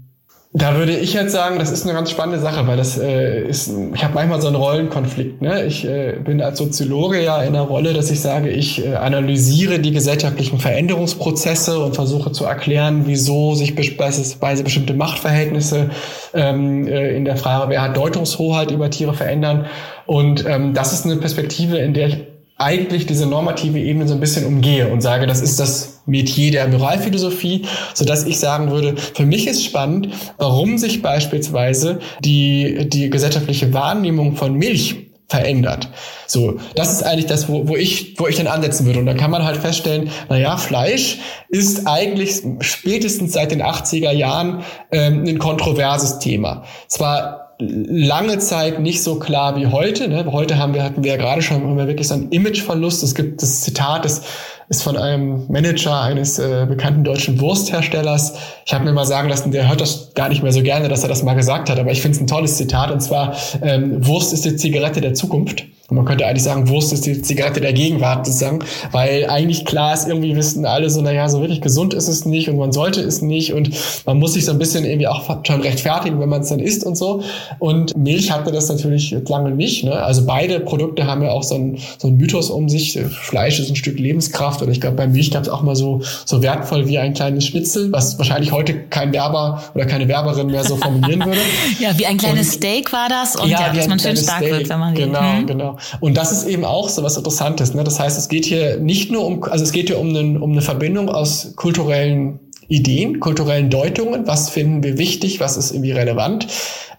[0.54, 3.72] Da würde ich jetzt sagen, das ist eine ganz spannende Sache, weil das äh, ist,
[3.94, 5.40] ich habe manchmal so einen Rollenkonflikt.
[5.40, 5.64] Ne?
[5.64, 9.78] Ich äh, bin als Soziologe ja in der Rolle, dass ich sage, ich äh, analysiere
[9.78, 15.88] die gesellschaftlichen Veränderungsprozesse und versuche zu erklären, wieso sich beispielsweise bestimmte Machtverhältnisse
[16.34, 19.64] ähm, äh, in der Frage, wer hat Deutungshoheit über Tiere verändern.
[20.04, 24.20] Und ähm, das ist eine Perspektive, in der ich eigentlich diese normative Ebene so ein
[24.20, 27.62] bisschen umgehe und sage, das ist das Metier der Moralphilosophie,
[27.94, 33.72] so dass ich sagen würde, für mich ist spannend, warum sich beispielsweise die, die gesellschaftliche
[33.72, 35.88] Wahrnehmung von Milch verändert.
[36.26, 38.98] So, das ist eigentlich das, wo, wo ich, wo ich dann ansetzen würde.
[38.98, 44.12] Und da kann man halt feststellen, na ja, Fleisch ist eigentlich spätestens seit den 80er
[44.12, 46.64] Jahren ähm, ein kontroverses Thema.
[46.86, 50.08] Zwar lange Zeit nicht so klar wie heute.
[50.08, 50.24] Ne?
[50.30, 53.02] Heute haben wir, hatten wir ja gerade schon haben wir wirklich so einen Imageverlust.
[53.02, 54.22] Es gibt das Zitat, das
[54.68, 58.34] ist von einem Manager eines äh, bekannten deutschen Wurstherstellers.
[58.64, 61.02] Ich habe mir mal sagen lassen, der hört das gar nicht mehr so gerne, dass
[61.02, 62.90] er das mal gesagt hat, aber ich finde es ein tolles Zitat.
[62.90, 65.64] Und zwar, ähm, Wurst ist die Zigarette der Zukunft.
[65.88, 68.60] Und man könnte eigentlich sagen, Wurst ist die Zigarette der Gegenwart sozusagen,
[68.92, 72.48] weil eigentlich klar ist, irgendwie wissen alle so, naja, so wirklich gesund ist es nicht
[72.48, 73.70] und man sollte es nicht und
[74.06, 76.84] man muss sich so ein bisschen irgendwie auch schon rechtfertigen, wenn man es dann isst
[76.84, 77.22] und so.
[77.58, 79.84] Und Milch hatte das natürlich lange nicht.
[79.84, 79.92] Ne?
[79.92, 82.98] Also beide Produkte haben ja auch so ein, so ein Mythos um sich.
[83.10, 86.00] Fleisch ist ein Stück Lebenskraft oder ich glaube, bei Milch gab es auch mal so,
[86.24, 90.64] so wertvoll wie ein kleines Schnitzel, was wahrscheinlich heute kein Werber oder keine Werberin mehr
[90.64, 91.40] so formulieren würde.
[91.80, 94.38] ja, wie ein kleines und, Steak war das und ja, ja dass man schön stark
[94.38, 94.52] Steak.
[94.52, 95.46] wird, wenn man Genau, hm?
[95.46, 95.71] genau.
[96.00, 97.74] Und das ist eben auch so was Interessantes.
[97.74, 97.84] Ne?
[97.84, 100.52] Das heißt, es geht hier nicht nur um, also es geht hier um, einen, um
[100.52, 106.46] eine Verbindung aus kulturellen Ideen, kulturellen Deutungen, was finden wir wichtig, was ist irgendwie relevant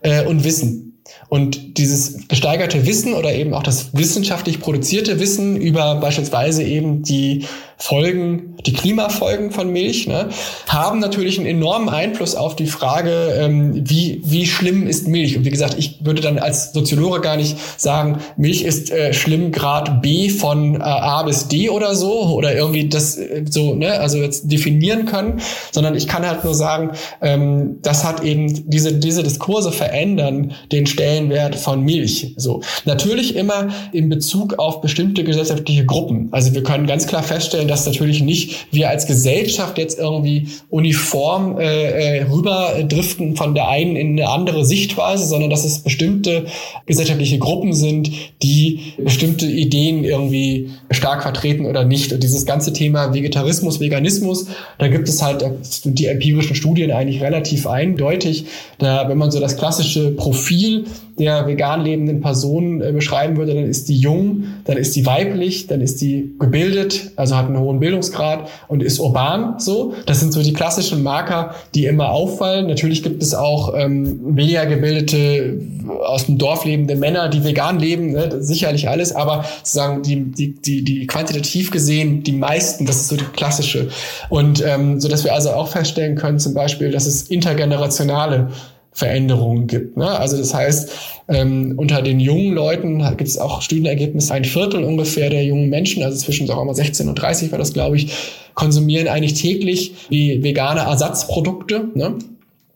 [0.02, 1.02] äh, und Wissen.
[1.30, 7.46] Und dieses gesteigerte Wissen oder eben auch das wissenschaftlich produzierte Wissen über beispielsweise eben die
[7.78, 10.30] Folgen, die Klimafolgen von Milch, ne,
[10.68, 15.38] haben natürlich einen enormen Einfluss auf die Frage, ähm, wie, wie schlimm ist Milch.
[15.38, 19.52] Und wie gesagt, ich würde dann als Soziologe gar nicht sagen, Milch ist äh, schlimm
[19.52, 24.00] Grad B von äh, A bis D oder so oder irgendwie das äh, so, ne,
[24.00, 28.94] also jetzt definieren können, sondern ich kann halt nur sagen, ähm, das hat eben diese,
[28.94, 32.34] diese Diskurse verändern den Stellenwert von Milch.
[32.38, 32.62] So.
[32.86, 36.30] Natürlich immer in Bezug auf bestimmte gesellschaftliche Gruppen.
[36.32, 41.60] Also wir können ganz klar feststellen, dass natürlich nicht wir als Gesellschaft jetzt irgendwie uniform
[41.60, 46.46] äh, äh, rüberdriften von der einen in eine andere Sichtweise, sondern dass es bestimmte
[46.86, 52.14] gesellschaftliche Gruppen sind, die bestimmte Ideen irgendwie stark vertreten oder nicht.
[52.14, 54.48] Und dieses ganze Thema Vegetarismus, Veganismus,
[54.80, 55.46] da gibt es halt
[55.84, 58.46] die empirischen Studien eigentlich relativ eindeutig.
[58.78, 60.86] Da, wenn man so das klassische Profil
[61.20, 65.68] der vegan lebenden Person äh, beschreiben würde, dann ist die jung, dann ist die weiblich,
[65.68, 69.94] dann ist die gebildet, also hat einen hohen Bildungsgrad und ist urban so.
[70.06, 72.68] Das sind so die klassischen Marker, die immer auffallen.
[72.68, 75.60] Natürlich gibt es auch ähm, weniger gebildete,
[76.04, 78.42] aus dem Dorf lebende Männer, die vegan leben, ne?
[78.42, 83.18] sicherlich alles, aber sozusagen die, die, die, die quantitativ gesehen, die meisten, das ist so
[83.18, 83.90] die klassische.
[84.30, 88.50] Und ähm, so dass wir also auch feststellen können, zum Beispiel, dass es intergenerationale
[88.94, 89.98] Veränderungen gibt.
[89.98, 90.08] Ne?
[90.08, 90.92] Also das heißt,
[91.28, 96.04] ähm, unter den jungen Leuten gibt es auch Studienergebnisse, ein Viertel ungefähr der jungen Menschen,
[96.04, 98.14] also zwischen sagen wir mal 16 und 30 war das, glaube ich,
[98.54, 101.90] konsumieren eigentlich täglich wie vegane Ersatzprodukte.
[101.96, 102.16] Ne?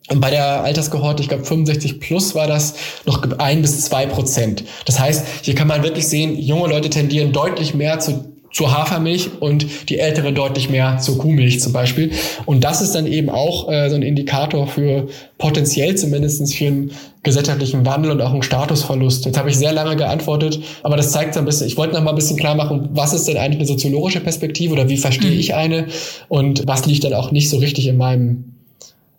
[0.10, 2.76] Und bei der Alterskohorte, ich glaube 65 plus war das
[3.06, 4.64] noch ein bis zwei Prozent.
[4.86, 8.26] Das heißt, hier kann man wirklich sehen, junge Leute tendieren deutlich mehr zu
[8.58, 12.10] zur Hafermilch und die ältere deutlich mehr zur Kuhmilch zum Beispiel.
[12.48, 16.92] Und das ist dann eben auch äh, so ein Indikator für potenziell zumindestens für einen
[17.22, 19.26] gesellschaftlichen Wandel und auch einen Statusverlust.
[19.26, 22.02] Jetzt habe ich sehr lange geantwortet, aber das zeigt so ein bisschen, ich wollte noch
[22.02, 25.30] mal ein bisschen klar machen, was ist denn eigentlich eine soziologische Perspektive oder wie verstehe
[25.30, 25.40] mhm.
[25.40, 25.86] ich eine
[26.28, 28.57] und was liegt dann auch nicht so richtig in meinem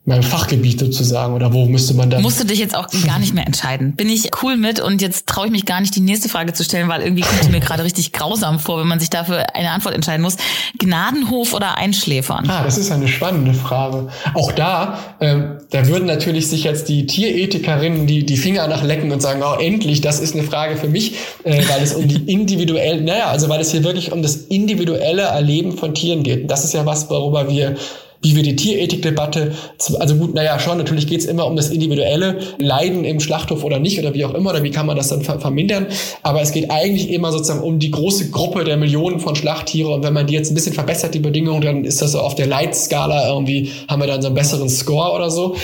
[0.09, 2.23] meinem Fachgebiet sozusagen oder wo müsste man dann?
[2.23, 3.95] Musst du dich jetzt auch gar nicht mehr entscheiden.
[3.95, 6.65] Bin ich cool mit und jetzt traue ich mich gar nicht die nächste Frage zu
[6.65, 9.95] stellen, weil irgendwie kommt mir gerade richtig grausam vor, wenn man sich dafür eine Antwort
[9.95, 10.39] entscheiden muss.
[10.79, 12.49] Gnadenhof oder Einschläfern?
[12.49, 14.09] Ah, das ist eine spannende Frage.
[14.33, 19.21] Auch da, ähm, da würden natürlich sich jetzt die Tierethikerinnen die, die Finger nachlecken und
[19.21, 23.05] sagen, oh, endlich, das ist eine Frage für mich, äh, weil es um die individuellen,
[23.05, 26.43] naja, also weil es hier wirklich um das individuelle Erleben von Tieren geht.
[26.43, 27.77] Und das ist ja was, worüber wir
[28.21, 29.53] wie wir die Tierethikdebatte,
[29.99, 33.79] also gut, naja, schon, natürlich geht es immer um das individuelle Leiden im Schlachthof oder
[33.79, 35.87] nicht oder wie auch immer oder wie kann man das dann vermindern,
[36.23, 40.03] aber es geht eigentlich immer sozusagen um die große Gruppe der Millionen von Schlachttiere und
[40.03, 42.47] wenn man die jetzt ein bisschen verbessert, die Bedingungen, dann ist das so auf der
[42.47, 45.57] Leitskala irgendwie, haben wir dann so einen besseren Score oder so.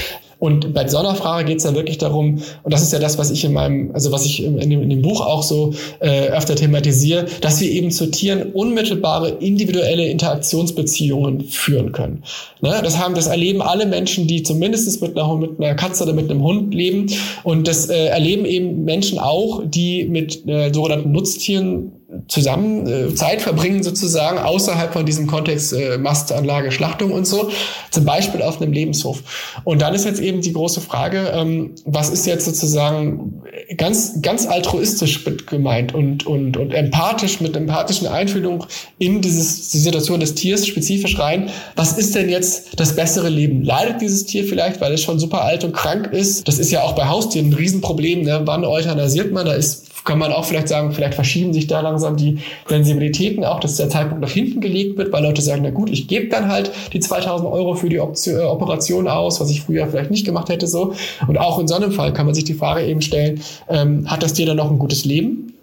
[0.44, 3.16] Und bei so einer Frage geht es dann wirklich darum, und das ist ja das,
[3.16, 6.26] was ich in meinem, also was ich in dem, in dem Buch auch so äh,
[6.28, 12.24] öfter thematisiere, dass wir eben zu Tieren unmittelbare individuelle Interaktionsbeziehungen führen können.
[12.60, 12.78] Ne?
[12.84, 16.30] Das haben, das erleben alle Menschen, die zumindest mit einer, mit einer Katze oder mit
[16.30, 17.06] einem Hund leben.
[17.42, 21.92] Und das äh, erleben eben Menschen auch, die mit äh, sogenannten Nutztieren
[22.28, 27.50] zusammen äh, Zeit verbringen sozusagen außerhalb von diesem Kontext äh, Mastanlage, Schlachtung und so,
[27.90, 29.22] zum Beispiel auf einem Lebenshof.
[29.64, 33.42] Und dann ist jetzt eben die große Frage, ähm, was ist jetzt sozusagen
[33.76, 38.66] ganz ganz altruistisch gemeint und und und empathisch mit empathischen Einfühlung
[38.98, 41.50] in dieses die Situation des Tiers spezifisch rein.
[41.76, 43.62] Was ist denn jetzt das bessere Leben?
[43.62, 46.46] Leidet dieses Tier vielleicht, weil es schon super alt und krank ist?
[46.48, 48.22] Das ist ja auch bei Haustieren ein Riesenproblem.
[48.22, 48.42] Ne?
[48.44, 49.46] Wann euthanasiert man?
[49.46, 52.38] Da ist kann man auch vielleicht sagen, vielleicht verschieben sich da langsam die
[52.68, 56.08] Sensibilitäten auch, dass der Zeitpunkt nach hinten gelegt wird, weil Leute sagen, na gut, ich
[56.08, 59.86] gebe dann halt die 2000 Euro für die Option, äh, Operation aus, was ich früher
[59.86, 60.94] vielleicht nicht gemacht hätte so.
[61.26, 64.22] Und auch in so einem Fall kann man sich die Frage eben stellen, ähm, hat
[64.22, 65.54] das Tier dann noch ein gutes Leben?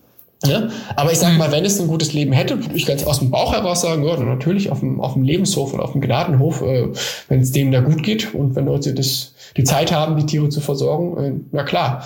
[0.44, 1.38] Ja, aber ich sage mhm.
[1.38, 4.04] mal, wenn es ein gutes Leben hätte, würde ich ganz aus dem Bauch heraus sagen,
[4.04, 6.88] ja, natürlich auf dem, auf dem Lebenshof und auf dem Gnadenhof, äh,
[7.28, 10.50] wenn es denen da gut geht und wenn Leute das, die Zeit haben, die Tiere
[10.50, 12.04] zu versorgen, äh, na klar.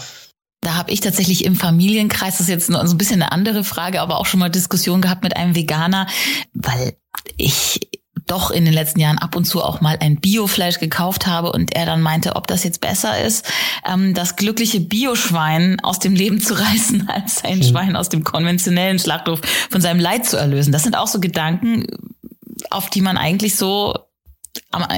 [0.65, 4.01] Da habe ich tatsächlich im Familienkreis, das ist jetzt so ein bisschen eine andere Frage,
[4.01, 6.08] aber auch schon mal Diskussion gehabt mit einem Veganer,
[6.54, 6.97] weil
[7.38, 7.88] ich
[8.25, 11.75] doch in den letzten Jahren ab und zu auch mal ein Biofleisch gekauft habe und
[11.75, 13.45] er dann meinte, ob das jetzt besser ist,
[13.88, 17.63] ähm, das glückliche Bioschwein aus dem Leben zu reißen, als ein mhm.
[17.63, 20.71] Schwein aus dem konventionellen Schlachthof von seinem Leid zu erlösen.
[20.71, 21.86] Das sind auch so Gedanken,
[22.71, 23.93] auf die man eigentlich so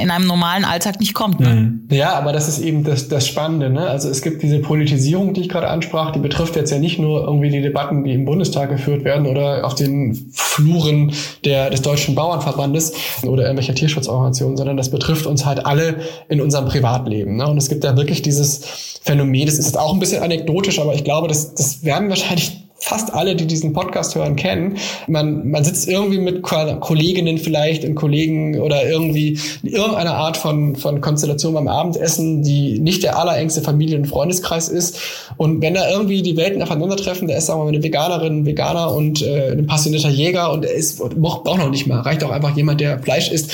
[0.01, 1.39] in einem normalen Alltag nicht kommt.
[1.39, 1.49] Ne?
[1.49, 1.87] Mhm.
[1.89, 3.69] Ja, aber das ist eben das, das Spannende.
[3.69, 3.81] Ne?
[3.81, 7.23] Also es gibt diese Politisierung, die ich gerade ansprach, die betrifft jetzt ja nicht nur
[7.25, 11.11] irgendwie die Debatten, die im Bundestag geführt werden oder auf den Fluren
[11.45, 12.93] der, des Deutschen Bauernverbandes
[13.23, 15.97] oder irgendwelcher Tierschutzorganisationen, sondern das betrifft uns halt alle
[16.29, 17.37] in unserem Privatleben.
[17.37, 17.47] Ne?
[17.47, 21.03] Und es gibt da wirklich dieses Phänomen, das ist auch ein bisschen anekdotisch, aber ich
[21.03, 24.77] glaube, das, das werden wahrscheinlich fast alle, die diesen Podcast hören, kennen.
[25.07, 30.75] Man, man sitzt irgendwie mit Kolleginnen vielleicht und Kollegen oder irgendwie in irgendeiner Art von,
[30.75, 34.99] von Konstellation beim Abendessen, die nicht der allerengste Familien- und Freundeskreis ist.
[35.37, 38.45] Und wenn da irgendwie die Welten aufeinandertreffen, da ist, sagen wir mal, eine Veganerin, ein
[38.45, 42.31] Veganer und äh, ein passionierter Jäger und er ist, braucht noch nicht mal, reicht auch
[42.31, 43.51] einfach jemand, der Fleisch isst.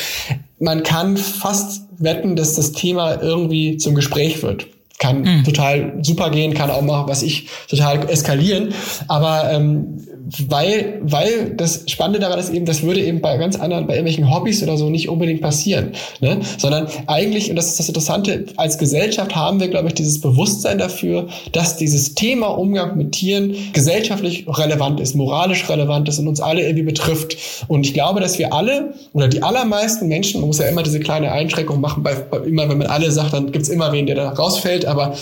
[0.59, 4.67] Man kann fast wetten, dass das Thema irgendwie zum Gespräch wird
[5.03, 5.43] kann mhm.
[5.43, 8.73] total super gehen, kann auch mal, was ich, total eskalieren.
[9.09, 9.99] Aber ähm,
[10.47, 14.33] weil, weil das Spannende daran ist eben, das würde eben bei ganz anderen, bei irgendwelchen
[14.33, 15.91] Hobbys oder so nicht unbedingt passieren.
[16.21, 16.39] Ne?
[16.57, 20.77] Sondern eigentlich, und das ist das Interessante, als Gesellschaft haben wir, glaube ich, dieses Bewusstsein
[20.77, 26.39] dafür, dass dieses Thema Umgang mit Tieren gesellschaftlich relevant ist, moralisch relevant ist und uns
[26.39, 27.35] alle irgendwie betrifft.
[27.67, 31.01] Und ich glaube, dass wir alle oder die allermeisten Menschen, man muss ja immer diese
[31.01, 34.15] kleine Einschränkung machen, bei, bei immer wenn man alle sagt, dann gibt's immer wen, der
[34.15, 35.15] da rausfällt, aber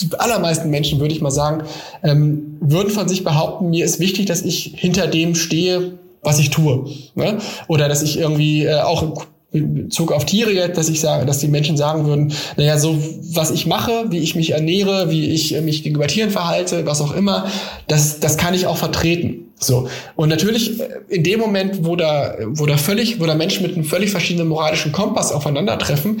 [0.00, 1.64] die allermeisten Menschen, würde ich mal sagen,
[2.02, 6.50] ähm, würden von sich behaupten, mir ist wichtig, dass ich hinter dem stehe, was ich
[6.50, 6.86] tue.
[7.14, 7.38] Ne?
[7.68, 11.48] Oder dass ich irgendwie äh, auch Bezug auf Tiere jetzt, dass ich sage, dass die
[11.48, 12.98] Menschen sagen würden, naja, so
[13.32, 17.00] was ich mache, wie ich mich ernähre, wie ich äh, mich gegenüber Tieren verhalte, was
[17.00, 17.46] auch immer,
[17.86, 19.52] das, das kann ich auch vertreten.
[19.58, 19.88] So.
[20.16, 23.74] Und natürlich, äh, in dem Moment, wo da, wo da völlig, wo da Menschen mit
[23.74, 26.20] einem völlig verschiedenen moralischen Kompass aufeinandertreffen,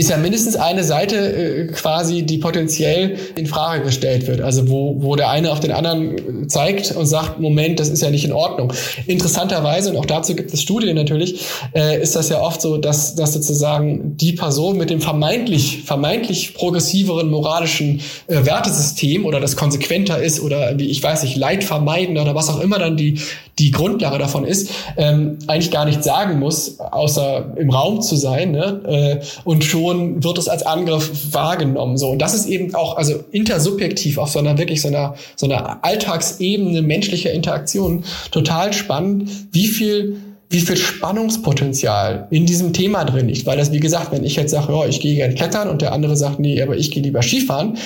[0.00, 4.40] ist ja mindestens eine Seite äh, quasi, die potenziell in Frage gestellt wird.
[4.40, 8.08] Also wo, wo der eine auf den anderen zeigt und sagt, Moment, das ist ja
[8.08, 8.72] nicht in Ordnung.
[9.06, 13.14] Interessanterweise, und auch dazu gibt es Studien natürlich, äh, ist das ja oft so, dass,
[13.14, 20.22] dass sozusagen die Person mit dem vermeintlich, vermeintlich progressiveren moralischen äh, Wertesystem oder das konsequenter
[20.22, 23.20] ist oder wie ich weiß nicht, Leid vermeiden oder was auch immer dann die,
[23.58, 28.52] die Grundlage davon ist, ähm, eigentlich gar nicht sagen muss, außer im Raum zu sein
[28.52, 29.20] ne?
[29.20, 31.96] äh, und schon schon wird es als Angriff wahrgenommen.
[31.96, 32.10] So.
[32.10, 35.84] Und das ist eben auch, also intersubjektiv auf so einer wirklich so einer, so einer
[35.84, 40.16] Alltagsebene menschlicher Interaktion total spannend, wie viel
[40.52, 43.46] wie viel Spannungspotenzial in diesem Thema drin liegt.
[43.46, 45.92] Weil das, wie gesagt, wenn ich jetzt sage, ja, ich gehe gerne klettern und der
[45.92, 47.78] andere sagt, nee, aber ich gehe lieber Skifahren,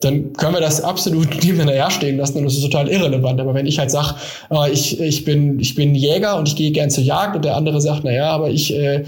[0.00, 3.40] dann können wir das absolut nebeneinander stehen lassen und das ist total irrelevant.
[3.40, 4.16] Aber wenn ich halt sage,
[4.50, 7.56] äh, ich, ich, bin, ich bin Jäger und ich gehe gern zur Jagd und der
[7.56, 9.04] andere sagt, na ja, aber ich äh,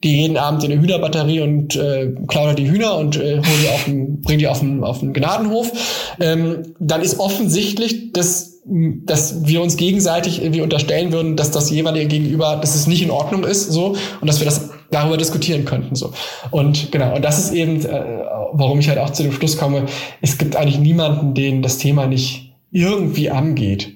[0.00, 3.68] gehe jeden Abend in eine Hühnerbatterie und äh, klaue die Hühner und äh, hol die
[3.68, 5.72] auf den, bring die auf den, auf den Gnadenhof,
[6.20, 12.08] ähm, dann ist offensichtlich, dass dass wir uns gegenseitig irgendwie unterstellen würden, dass das jeweilige
[12.08, 15.94] Gegenüber, dass es nicht in Ordnung ist, so und dass wir das darüber diskutieren könnten,
[15.94, 16.12] so
[16.50, 19.86] und genau und das ist eben, äh, warum ich halt auch zu dem Schluss komme,
[20.20, 23.94] es gibt eigentlich niemanden, den das Thema nicht irgendwie angeht.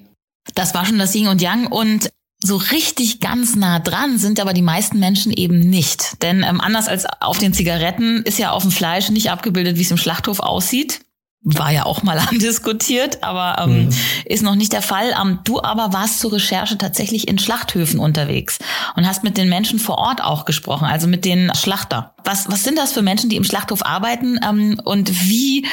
[0.55, 2.10] Das war schon das Yin und Yang und
[2.43, 6.21] So richtig ganz nah dran sind aber die meisten Menschen eben nicht.
[6.23, 9.83] Denn ähm, anders als auf den Zigaretten ist ja auf dem Fleisch nicht abgebildet, wie
[9.83, 11.01] es im Schlachthof aussieht.
[11.43, 13.89] War ja auch mal andiskutiert, aber ähm, mhm.
[14.25, 15.13] ist noch nicht der Fall.
[15.19, 18.57] Ähm, du aber warst zur Recherche tatsächlich in Schlachthöfen unterwegs
[18.95, 22.15] und hast mit den Menschen vor Ort auch gesprochen, also mit den Schlachter.
[22.23, 25.67] Was, was sind das für Menschen, die im Schlachthof arbeiten ähm, und wie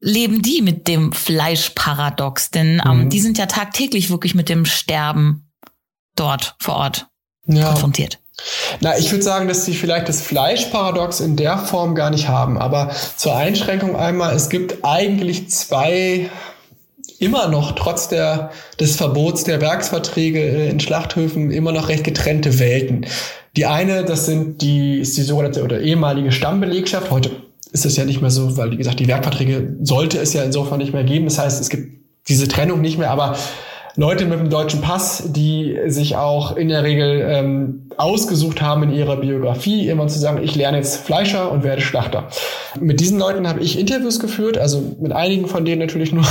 [0.00, 2.50] leben die mit dem Fleischparadox?
[2.50, 3.10] Denn ähm, mhm.
[3.10, 5.47] die sind ja tagtäglich wirklich mit dem Sterben
[6.20, 7.06] dort vor Ort
[7.46, 7.68] ja.
[7.68, 8.18] konfrontiert?
[8.80, 12.56] Na, ich würde sagen, dass sie vielleicht das Fleischparadox in der Form gar nicht haben.
[12.58, 16.30] Aber zur Einschränkung einmal, es gibt eigentlich zwei
[17.18, 22.60] immer noch trotz der, des Verbots der Werksverträge äh, in Schlachthöfen immer noch recht getrennte
[22.60, 23.06] Welten.
[23.56, 27.10] Die eine, das sind die, ist die sogenannte oder ehemalige Stammbelegschaft.
[27.10, 27.30] Heute
[27.72, 30.78] ist es ja nicht mehr so, weil, wie gesagt, die Werkverträge sollte es ja insofern
[30.78, 31.24] nicht mehr geben.
[31.24, 31.98] Das heißt, es gibt
[32.28, 33.36] diese Trennung nicht mehr, aber
[33.98, 38.92] Leute mit dem deutschen Pass, die sich auch in der Regel ähm, ausgesucht haben in
[38.92, 42.28] ihrer Biografie, immer zu sagen, ich lerne jetzt Fleischer und werde Schlachter.
[42.78, 46.24] Mit diesen Leuten habe ich Interviews geführt, also mit einigen von denen natürlich nur.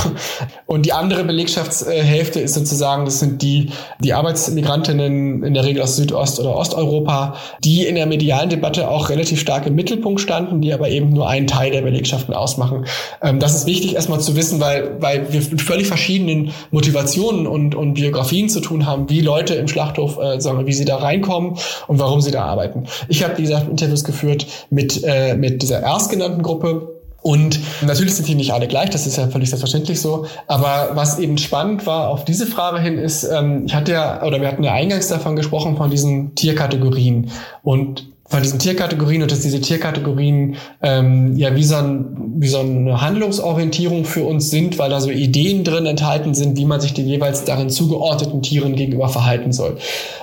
[0.64, 3.68] Und die andere Belegschaftshälfte ist sozusagen, das sind die,
[4.00, 9.10] die Arbeitsmigrantinnen in der Regel aus Südost- oder Osteuropa, die in der medialen Debatte auch
[9.10, 12.86] relativ stark im Mittelpunkt standen, die aber eben nur einen Teil der Belegschaften ausmachen.
[13.22, 17.57] Ähm, das ist wichtig erstmal zu wissen, weil, weil wir mit völlig verschiedenen Motivationen und,
[17.74, 20.96] und Biografien zu tun haben, wie Leute im Schlachthof, äh, sagen wir, wie sie da
[20.96, 21.56] reinkommen
[21.86, 22.84] und warum sie da arbeiten.
[23.08, 28.28] Ich habe, wie gesagt, Interviews geführt mit, äh, mit dieser erstgenannten Gruppe, und natürlich sind
[28.28, 30.26] die nicht alle gleich, das ist ja völlig selbstverständlich so.
[30.46, 34.40] Aber was eben spannend war auf diese Frage hin ist, ähm, ich hatte ja, oder
[34.40, 37.30] wir hatten ja eingangs davon gesprochen, von diesen Tierkategorien.
[37.62, 42.58] Und von diesen Tierkategorien und dass diese Tierkategorien ähm, ja wie so, ein, wie so
[42.58, 46.92] eine Handlungsorientierung für uns sind, weil da so Ideen drin enthalten sind, wie man sich
[46.92, 49.78] den jeweils darin zugeordneten Tieren gegenüber verhalten soll.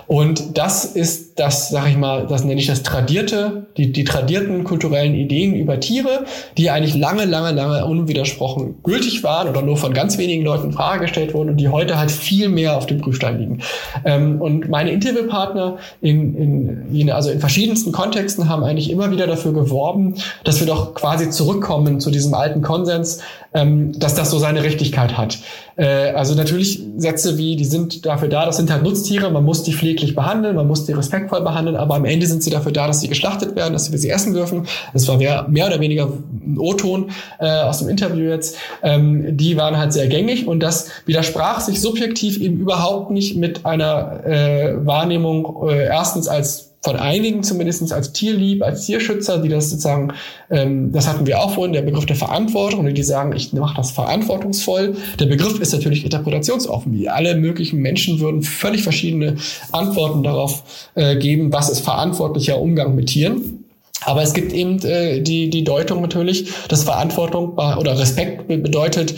[0.07, 4.63] Und das ist das, sag ich mal, das nenne ich das tradierte, die, die tradierten
[4.63, 6.25] kulturellen Ideen über Tiere,
[6.57, 10.73] die eigentlich lange, lange, lange unwidersprochen gültig waren oder nur von ganz wenigen Leuten in
[10.73, 13.61] Frage gestellt wurden und die heute halt viel mehr auf dem Prüfstein liegen.
[14.05, 19.53] Ähm, und meine Interviewpartner in, in, also in verschiedensten Kontexten haben eigentlich immer wieder dafür
[19.53, 23.19] geworben, dass wir doch quasi zurückkommen zu diesem alten Konsens,
[23.53, 25.37] ähm, dass das so seine Richtigkeit hat.
[25.77, 29.63] Äh, also natürlich Sätze wie, die sind dafür da, das sind halt Nutztiere, man muss
[29.63, 32.87] die pfleglich behandeln, man muss die respektvoll behandeln, aber am Ende sind sie dafür da,
[32.87, 34.67] dass sie geschlachtet werden, dass wir sie essen dürfen.
[34.93, 36.09] Das war mehr, mehr oder weniger
[36.45, 38.57] ein O-Ton äh, aus dem Interview jetzt.
[38.83, 43.65] Ähm, die waren halt sehr gängig und das widersprach sich subjektiv eben überhaupt nicht mit
[43.65, 49.71] einer äh, Wahrnehmung äh, erstens als von einigen zumindest als Tierlieb, als Tierschützer, die das
[49.71, 50.13] sozusagen,
[50.51, 53.89] ähm, das hatten wir auch vorhin, der Begriff der Verantwortung, die sagen, ich mache das
[53.89, 54.95] verantwortungsvoll.
[55.19, 56.93] Der Begriff ist natürlich interpretationsoffen.
[56.93, 59.37] Wie alle möglichen Menschen würden völlig verschiedene
[59.71, 63.65] Antworten darauf äh, geben, was ist verantwortlicher Umgang mit Tieren.
[64.01, 69.15] Aber es gibt eben äh, die, die Deutung natürlich, dass Verantwortung oder Respekt bedeutet,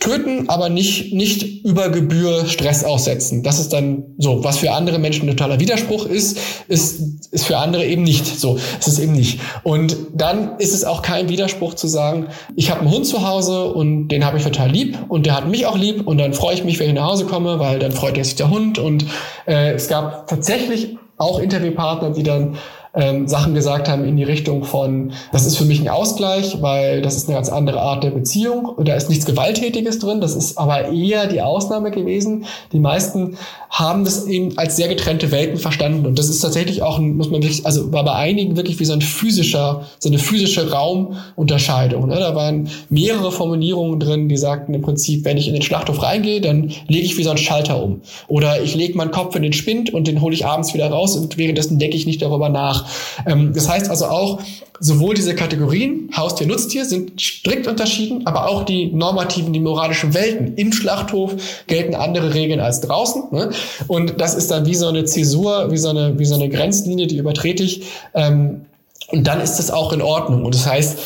[0.00, 3.42] töten, aber nicht, nicht über Gebühr Stress aussetzen.
[3.42, 6.38] Das ist dann so, was für andere Menschen ein totaler Widerspruch ist,
[6.68, 8.58] ist, ist für andere eben nicht so.
[8.80, 9.40] Es ist eben nicht.
[9.62, 13.66] Und dann ist es auch kein Widerspruch zu sagen, ich habe einen Hund zu Hause
[13.66, 16.54] und den habe ich total lieb und der hat mich auch lieb und dann freue
[16.54, 18.78] ich mich, wenn ich nach Hause komme, weil dann freut sich der Hund.
[18.78, 19.06] Und
[19.46, 22.56] äh, es gab tatsächlich auch Interviewpartner, die dann
[22.94, 27.00] ähm, Sachen gesagt haben in die Richtung von, das ist für mich ein Ausgleich, weil
[27.00, 28.74] das ist eine ganz andere Art der Beziehung.
[28.84, 32.44] Da ist nichts Gewalttätiges drin, das ist aber eher die Ausnahme gewesen.
[32.72, 33.38] Die meisten
[33.72, 36.04] haben das eben als sehr getrennte Welten verstanden.
[36.04, 38.92] Und das ist tatsächlich auch, muss man wirklich, also war bei einigen wirklich wie so
[38.92, 42.08] ein physischer, so eine physische Raumunterscheidung.
[42.08, 42.16] Ne?
[42.16, 46.42] Da waren mehrere Formulierungen drin, die sagten im Prinzip, wenn ich in den Schlachthof reingehe,
[46.42, 48.02] dann lege ich wie so einen Schalter um.
[48.28, 51.16] Oder ich lege meinen Kopf in den Spind und den hole ich abends wieder raus
[51.16, 52.81] und währenddessen denke ich nicht darüber nach.
[53.26, 54.40] Ähm, das heißt also auch,
[54.80, 60.56] sowohl diese Kategorien, Haustier, Nutztier, sind strikt unterschieden, aber auch die normativen, die moralischen Welten.
[60.56, 61.34] Im Schlachthof
[61.68, 63.24] gelten andere Regeln als draußen.
[63.30, 63.50] Ne?
[63.86, 67.06] Und das ist dann wie so eine Zäsur, wie so eine, wie so eine Grenzlinie,
[67.06, 67.84] die übertrete ich.
[68.14, 68.66] Ähm,
[69.08, 70.44] und dann ist das auch in Ordnung.
[70.44, 70.98] Und das heißt,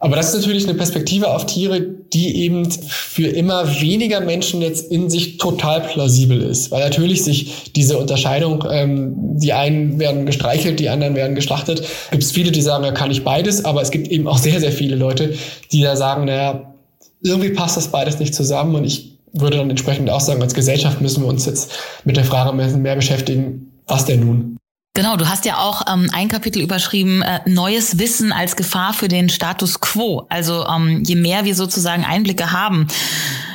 [0.00, 4.90] aber das ist natürlich eine Perspektive auf Tiere, die eben für immer weniger Menschen jetzt
[4.90, 6.70] in sich total plausibel ist.
[6.70, 11.82] Weil natürlich sich diese Unterscheidung, ähm, die einen werden gestreichelt, die anderen werden geschlachtet.
[12.10, 14.60] Gibt es viele, die sagen, ja, kann ich beides, aber es gibt eben auch sehr,
[14.60, 15.34] sehr viele Leute,
[15.72, 16.74] die da sagen, naja,
[17.22, 21.00] irgendwie passt das beides nicht zusammen und ich würde dann entsprechend auch sagen, als Gesellschaft
[21.00, 21.72] müssen wir uns jetzt
[22.04, 24.53] mit der Frage mehr, mehr beschäftigen, was denn nun?
[24.96, 29.08] Genau, du hast ja auch ähm, ein Kapitel überschrieben, äh, neues Wissen als Gefahr für
[29.08, 30.24] den Status quo.
[30.28, 32.86] Also ähm, je mehr wir sozusagen Einblicke haben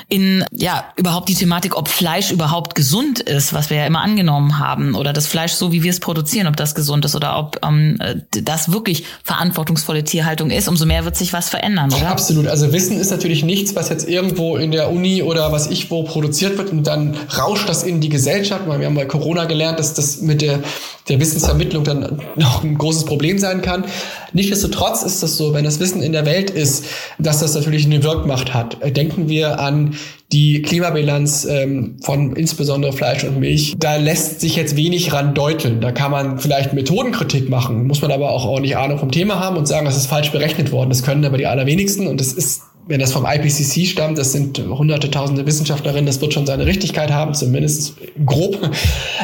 [0.10, 4.58] in ja überhaupt die Thematik, ob Fleisch überhaupt gesund ist, was wir ja immer angenommen
[4.58, 7.60] haben, oder das Fleisch so wie wir es produzieren, ob das gesund ist oder ob
[7.64, 8.00] ähm,
[8.32, 12.10] das wirklich verantwortungsvolle Tierhaltung ist, umso mehr wird sich was verändern, oder?
[12.10, 12.48] Absolut.
[12.48, 16.04] Also Wissen ist natürlich nichts, was jetzt irgendwo in der Uni oder was ich wo
[16.04, 18.66] produziert wird und dann rauscht das in die Gesellschaft.
[18.66, 20.60] Wir haben bei Corona gelernt, dass das mit der,
[21.08, 23.86] der Wissensvermittlung dann noch ein großes Problem sein kann.
[24.34, 26.86] Nichtsdestotrotz ist es so, wenn das Wissen in der Welt ist,
[27.18, 28.78] dass das natürlich eine Wirkmacht hat.
[28.96, 29.96] Denken wir an
[30.32, 33.76] die Klimabilanz ähm, von insbesondere Fleisch und Milch.
[33.80, 35.82] Da lässt sich jetzt wenig ran deuteln.
[35.82, 39.58] Da kann man vielleicht Methodenkritik machen, muss man aber auch ordentlich Ahnung vom Thema haben
[39.58, 40.90] und sagen, das ist falsch berechnet worden.
[40.90, 44.58] Das können aber die allerwenigsten und das ist wenn das vom IPCC stammt, das sind
[44.58, 47.94] hunderte, tausende Wissenschaftlerinnen, das wird schon seine Richtigkeit haben, zumindest
[48.26, 48.58] grob,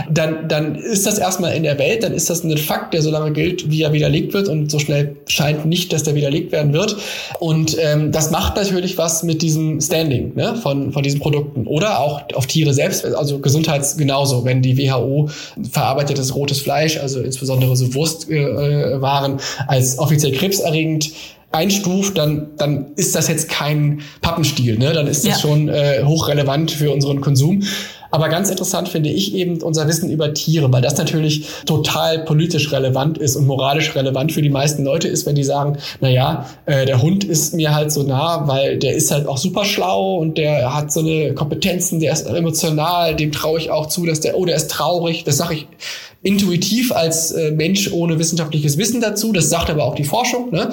[0.07, 3.09] dann, dann ist das erstmal in der Welt, dann ist das ein Fakt, der so
[3.09, 6.74] lange gilt, wie er widerlegt wird und so schnell scheint nicht, dass der widerlegt werden
[6.74, 6.95] wird.
[7.39, 11.99] Und ähm, das macht natürlich was mit diesem Standing ne, von, von diesen Produkten oder
[11.99, 15.28] auch auf Tiere selbst, also Gesundheits genauso, wenn die WHO
[15.72, 21.09] verarbeitetes rotes Fleisch, also insbesondere so Wurstwaren, äh, als offiziell krebserregend
[21.56, 24.93] einstuft, dann, dann ist das jetzt kein Pappenstiel, ne?
[24.93, 25.39] Dann ist das ja.
[25.39, 27.64] schon äh, hochrelevant für unseren Konsum.
[28.16, 32.72] Aber ganz interessant finde ich eben unser Wissen über Tiere, weil das natürlich total politisch
[32.72, 36.45] relevant ist und moralisch relevant für die meisten Leute ist, wenn die sagen, na ja,
[36.66, 40.16] äh, der Hund ist mir halt so nah, weil der ist halt auch super schlau
[40.16, 44.22] und der hat so eine Kompetenzen, der ist emotional, dem traue ich auch zu, dass
[44.22, 45.68] der, oh, der ist traurig, das sage ich
[46.24, 49.32] intuitiv als äh, Mensch ohne wissenschaftliches Wissen dazu.
[49.32, 50.51] Das sagt aber auch die Forschung.
[50.51, 50.72] Ne?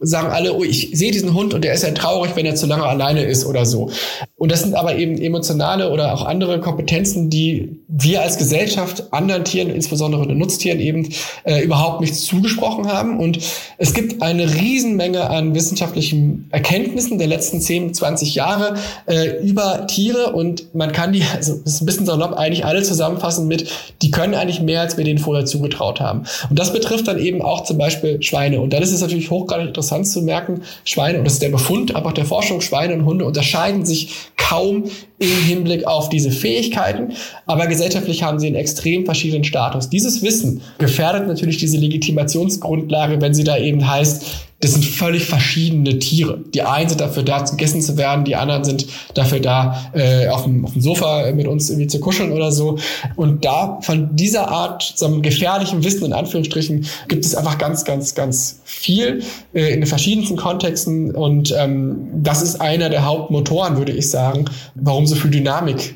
[0.00, 2.66] Sagen alle, oh, ich sehe diesen Hund und der ist ja traurig, wenn er zu
[2.66, 3.90] lange alleine ist oder so.
[4.36, 9.44] Und das sind aber eben emotionale oder auch andere Kompetenzen, die wir als Gesellschaft anderen
[9.44, 11.08] Tieren, insbesondere den Nutztieren eben
[11.44, 13.18] äh, überhaupt nicht zugesprochen haben.
[13.18, 13.40] Und
[13.78, 18.76] es gibt eine Riesenmenge an wissenschaftlichen Erkenntnissen der letzten 10, 20 Jahre
[19.06, 22.82] äh, über Tiere und man kann die, also das ist ein bisschen salopp, eigentlich alle
[22.82, 23.68] zusammenfassen mit,
[24.02, 26.22] die können eigentlich mehr, als wir denen vorher zugetraut haben.
[26.48, 28.60] Und das betrifft dann eben auch zum Beispiel Schweine.
[28.60, 31.48] Und dann ist es natürlich hochgradig interessant, interessant zu merken, Schweine, und das ist der
[31.48, 34.84] Befund einfach der Forschung, Schweine und Hunde unterscheiden sich kaum
[35.18, 37.14] im Hinblick auf diese Fähigkeiten,
[37.46, 39.90] aber gesellschaftlich haben sie einen extrem verschiedenen Status.
[39.90, 45.98] Dieses Wissen gefährdet natürlich diese Legitimationsgrundlage, wenn sie da eben heißt, das sind völlig verschiedene
[46.00, 46.40] Tiere.
[46.52, 50.44] Die einen sind dafür da, gegessen zu werden, die anderen sind dafür da, äh, auf,
[50.44, 52.76] dem, auf dem Sofa mit uns irgendwie zu kuscheln oder so.
[53.14, 57.84] Und da von dieser Art, so einem gefährlichen Wissen in Anführungsstrichen, gibt es einfach ganz,
[57.84, 59.22] ganz, ganz viel
[59.54, 61.14] äh, in den verschiedensten Kontexten.
[61.14, 65.94] Und ähm, das ist einer der Hauptmotoren, würde ich sagen, warum so viel Dynamik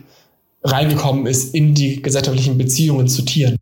[0.62, 3.56] reingekommen ist in die gesellschaftlichen Beziehungen zu Tieren.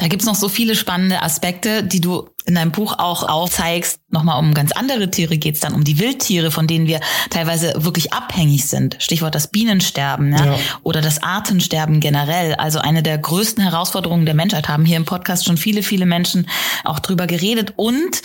[0.00, 4.00] Da gibt's noch so viele spannende Aspekte, die du in deinem Buch auch aufzeigst.
[4.08, 8.14] Nochmal um ganz andere Tiere geht's dann, um die Wildtiere, von denen wir teilweise wirklich
[8.14, 8.96] abhängig sind.
[8.98, 10.46] Stichwort das Bienensterben ja?
[10.46, 10.58] ja.
[10.84, 12.54] oder das Artensterben generell.
[12.54, 16.48] Also eine der größten Herausforderungen der Menschheit haben hier im Podcast schon viele, viele Menschen
[16.82, 17.74] auch drüber geredet.
[17.76, 18.22] Und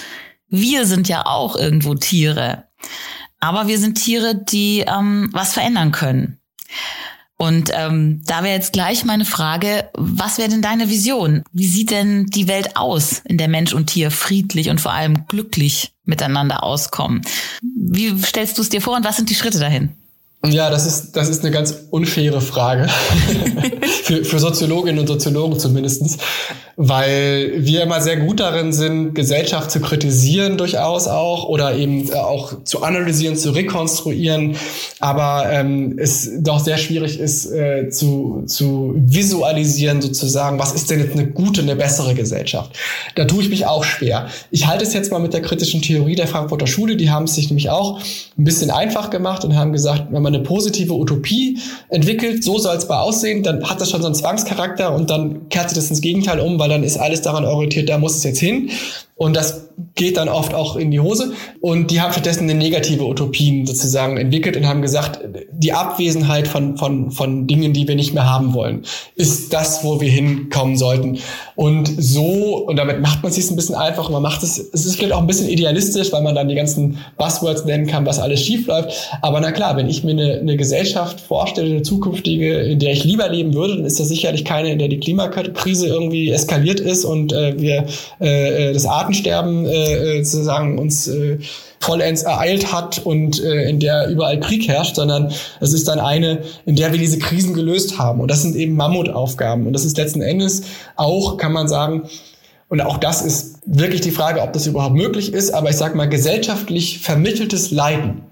[0.47, 2.69] wir sind ja auch irgendwo Tiere.
[3.41, 6.39] Aber wir sind Tiere, die ähm, was verändern können.
[7.37, 11.43] Und ähm, da wäre jetzt gleich meine Frage, was wäre denn deine Vision?
[11.51, 15.27] Wie sieht denn die Welt aus, in der Mensch und Tier friedlich und vor allem
[15.27, 17.21] glücklich miteinander auskommen?
[17.61, 19.89] Wie stellst du es dir vor und was sind die Schritte dahin?
[20.45, 22.87] Ja, das ist, das ist eine ganz unfaire Frage.
[24.03, 26.17] für, für Soziologinnen und Soziologen zumindestens,
[26.77, 32.15] Weil wir immer sehr gut darin sind, Gesellschaft zu kritisieren durchaus auch oder eben äh,
[32.15, 34.57] auch zu analysieren, zu rekonstruieren.
[34.99, 40.99] Aber ähm, es doch sehr schwierig ist, äh, zu, zu visualisieren sozusagen, was ist denn
[40.99, 42.71] jetzt eine gute, eine bessere Gesellschaft.
[43.15, 44.27] Da tue ich mich auch schwer.
[44.51, 46.95] Ich halte es jetzt mal mit der kritischen Theorie der Frankfurter Schule.
[46.95, 47.99] Die haben es sich nämlich auch
[48.37, 51.59] ein bisschen einfach gemacht und haben gesagt, wenn man eine positive Utopie
[51.89, 55.47] entwickelt, so soll es mal aussehen, dann hat das schon so einen Zwangscharakter und dann
[55.49, 58.23] kehrt sich das ins Gegenteil um, weil dann ist alles daran orientiert, da muss es
[58.23, 58.71] jetzt hin.
[59.15, 59.64] Und das
[59.95, 61.33] geht dann oft auch in die Hose.
[61.61, 65.19] Und die haben stattdessen eine negative Utopien sozusagen entwickelt und haben gesagt,
[65.51, 68.83] die Abwesenheit von, von, von Dingen, die wir nicht mehr haben wollen,
[69.15, 71.19] ist das, wo wir hinkommen sollten.
[71.55, 74.09] Und so, und damit macht man es sich ein bisschen einfach.
[74.09, 76.97] Man macht es, es ist vielleicht auch ein bisschen idealistisch, weil man dann die ganzen
[77.17, 79.09] Buzzwords nennen kann, was alles schief läuft.
[79.21, 83.03] Aber na klar, wenn ich mir eine, eine Gesellschaft vorstelle, eine zukünftige, in der ich
[83.03, 87.05] lieber leben würde, dann ist das sicherlich keine, in der die Klimakrise irgendwie eskaliert ist
[87.05, 87.85] und äh, wir
[88.19, 91.39] äh, das Artensterben äh, äh, sozusagen uns äh,
[91.79, 96.43] vollends ereilt hat und äh, in der überall Krieg herrscht, sondern es ist dann eine,
[96.65, 98.21] in der wir diese Krisen gelöst haben.
[98.21, 99.67] Und das sind eben Mammutaufgaben.
[99.67, 100.63] Und das ist letzten Endes
[100.95, 102.03] auch, kann man sagen,
[102.67, 105.95] und auch das ist wirklich die Frage, ob das überhaupt möglich ist, aber ich sage
[105.95, 108.23] mal, gesellschaftlich vermitteltes Leiden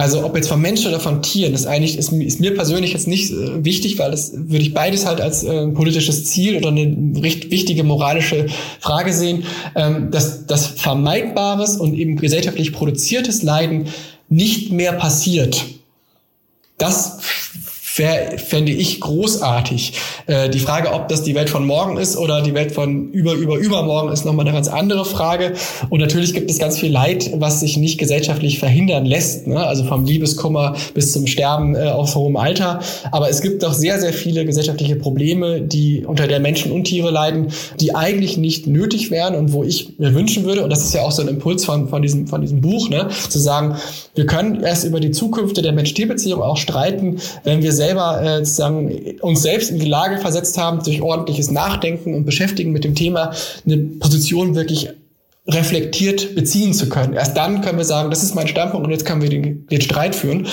[0.00, 3.06] Also ob jetzt von Menschen oder von Tieren, das eigentlich ist, ist mir persönlich jetzt
[3.06, 7.20] nicht äh, wichtig, weil das würde ich beides halt als äh, politisches Ziel oder eine
[7.22, 8.46] recht wichtige moralische
[8.80, 9.44] Frage sehen,
[9.74, 13.88] ähm, dass das vermeidbares und eben gesellschaftlich produziertes Leiden
[14.30, 15.66] nicht mehr passiert.
[16.78, 17.18] Das
[17.92, 19.92] fände ich großartig.
[20.26, 23.32] Äh, die Frage, ob das die Welt von morgen ist oder die Welt von über,
[23.32, 25.54] über, übermorgen, ist nochmal eine ganz andere Frage.
[25.88, 29.46] Und natürlich gibt es ganz viel Leid, was sich nicht gesellschaftlich verhindern lässt.
[29.46, 29.58] Ne?
[29.58, 32.80] Also vom Liebeskummer bis zum Sterben äh, auf hohem Alter.
[33.10, 37.10] Aber es gibt doch sehr, sehr viele gesellschaftliche Probleme, die unter der Menschen und Tiere
[37.10, 37.48] leiden,
[37.80, 41.02] die eigentlich nicht nötig wären und wo ich mir wünschen würde, und das ist ja
[41.02, 43.08] auch so ein Impuls von, von, diesem, von diesem Buch, ne?
[43.28, 43.76] zu sagen,
[44.14, 49.18] wir können erst über die Zukunft der Mensch-Tier-Beziehung auch streiten, wenn wir selber äh, sozusagen
[49.20, 53.32] uns selbst in die Lage versetzt haben, durch ordentliches Nachdenken und Beschäftigen mit dem Thema
[53.66, 54.88] eine Position wirklich
[55.48, 57.14] reflektiert beziehen zu können.
[57.14, 59.80] Erst dann können wir sagen, das ist mein Standpunkt und jetzt können wir den, den
[59.80, 60.46] Streit führen.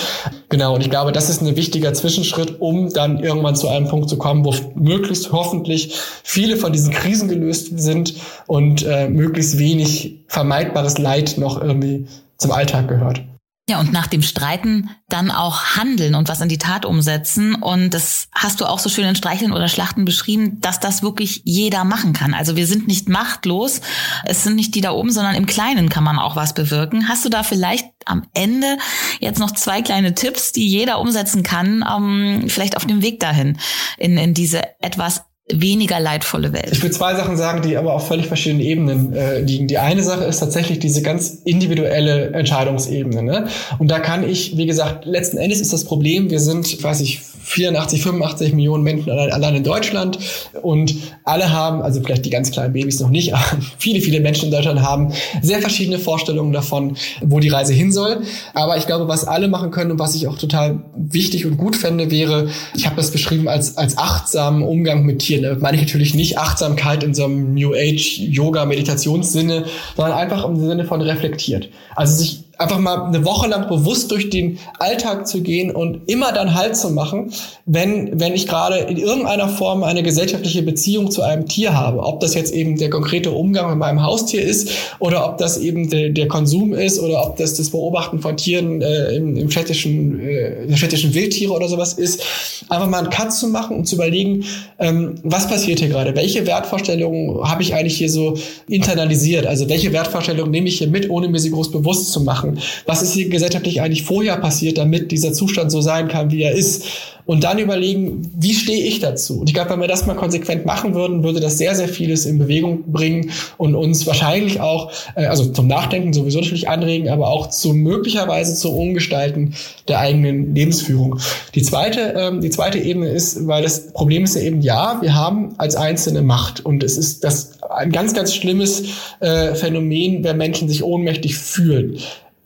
[0.48, 4.08] Genau, und ich glaube, das ist ein wichtiger Zwischenschritt, um dann irgendwann zu einem Punkt
[4.08, 8.14] zu kommen, wo möglichst hoffentlich viele von diesen Krisen gelöst sind
[8.46, 12.06] und äh, möglichst wenig vermeidbares Leid noch irgendwie
[12.38, 13.20] zum Alltag gehört.
[13.68, 17.54] Ja, und nach dem Streiten dann auch handeln und was in die Tat umsetzen.
[17.54, 21.42] Und das hast du auch so schön in Streicheln oder Schlachten beschrieben, dass das wirklich
[21.44, 22.32] jeder machen kann.
[22.32, 23.82] Also wir sind nicht machtlos.
[24.24, 27.10] Es sind nicht die da oben, sondern im Kleinen kann man auch was bewirken.
[27.10, 28.78] Hast du da vielleicht am Ende
[29.20, 33.58] jetzt noch zwei kleine Tipps, die jeder umsetzen kann, ähm, vielleicht auf dem Weg dahin
[33.98, 36.68] in, in diese etwas weniger leidvolle Welt.
[36.72, 39.66] Ich will zwei Sachen sagen, die aber auf völlig verschiedenen Ebenen äh, liegen.
[39.66, 43.22] Die eine Sache ist tatsächlich diese ganz individuelle Entscheidungsebene.
[43.22, 43.48] Ne?
[43.78, 47.22] Und da kann ich, wie gesagt, letzten Endes ist das Problem, wir sind, weiß ich,
[47.48, 50.18] 84, 85 Millionen Menschen allein in Deutschland
[50.60, 50.94] und
[51.24, 53.44] alle haben, also vielleicht die ganz kleinen Babys noch nicht, aber
[53.78, 58.22] viele, viele Menschen in Deutschland haben sehr verschiedene Vorstellungen davon, wo die Reise hin soll.
[58.54, 61.76] Aber ich glaube, was alle machen können und was ich auch total wichtig und gut
[61.76, 65.37] fände, wäre, ich habe das beschrieben als, als achtsamen Umgang mit Tieren.
[65.42, 69.64] Da meine ich natürlich nicht Achtsamkeit in so einem New Age Yoga Meditationssinne,
[69.96, 71.68] sondern einfach im Sinne von reflektiert.
[71.94, 76.32] Also sich einfach mal eine Woche lang bewusst durch den Alltag zu gehen und immer
[76.32, 77.32] dann Halt zu machen,
[77.66, 82.00] wenn, wenn ich gerade in irgendeiner Form eine gesellschaftliche Beziehung zu einem Tier habe.
[82.00, 85.88] Ob das jetzt eben der konkrete Umgang mit meinem Haustier ist oder ob das eben
[85.88, 90.18] der, der Konsum ist oder ob das das Beobachten von Tieren äh, im, im städtischen,
[90.18, 92.22] äh, der städtischen Wildtiere oder sowas ist.
[92.68, 94.44] Einfach mal einen Cut zu machen und zu überlegen,
[94.80, 96.16] ähm, was passiert hier gerade?
[96.16, 98.36] Welche Wertvorstellungen habe ich eigentlich hier so
[98.68, 99.46] internalisiert?
[99.46, 102.47] Also welche Wertvorstellungen nehme ich hier mit, ohne mir sie groß bewusst zu machen?
[102.48, 102.60] Machen.
[102.86, 106.52] Was ist hier gesellschaftlich eigentlich vorher passiert, damit dieser Zustand so sein kann, wie er
[106.52, 106.84] ist?
[107.28, 109.40] Und dann überlegen, wie stehe ich dazu?
[109.40, 112.24] Und ich glaube, wenn wir das mal konsequent machen würden, würde das sehr, sehr vieles
[112.24, 117.28] in Bewegung bringen und uns wahrscheinlich auch, äh, also zum Nachdenken sowieso natürlich anregen, aber
[117.28, 119.52] auch zu möglicherweise zu Umgestalten
[119.88, 121.20] der eigenen Lebensführung.
[121.54, 125.14] Die zweite, ähm, die zweite Ebene ist, weil das Problem ist ja eben, ja, wir
[125.14, 128.84] haben als Einzelne Macht und es ist das ein ganz, ganz schlimmes
[129.20, 131.98] äh, Phänomen, wenn Menschen sich ohnmächtig fühlen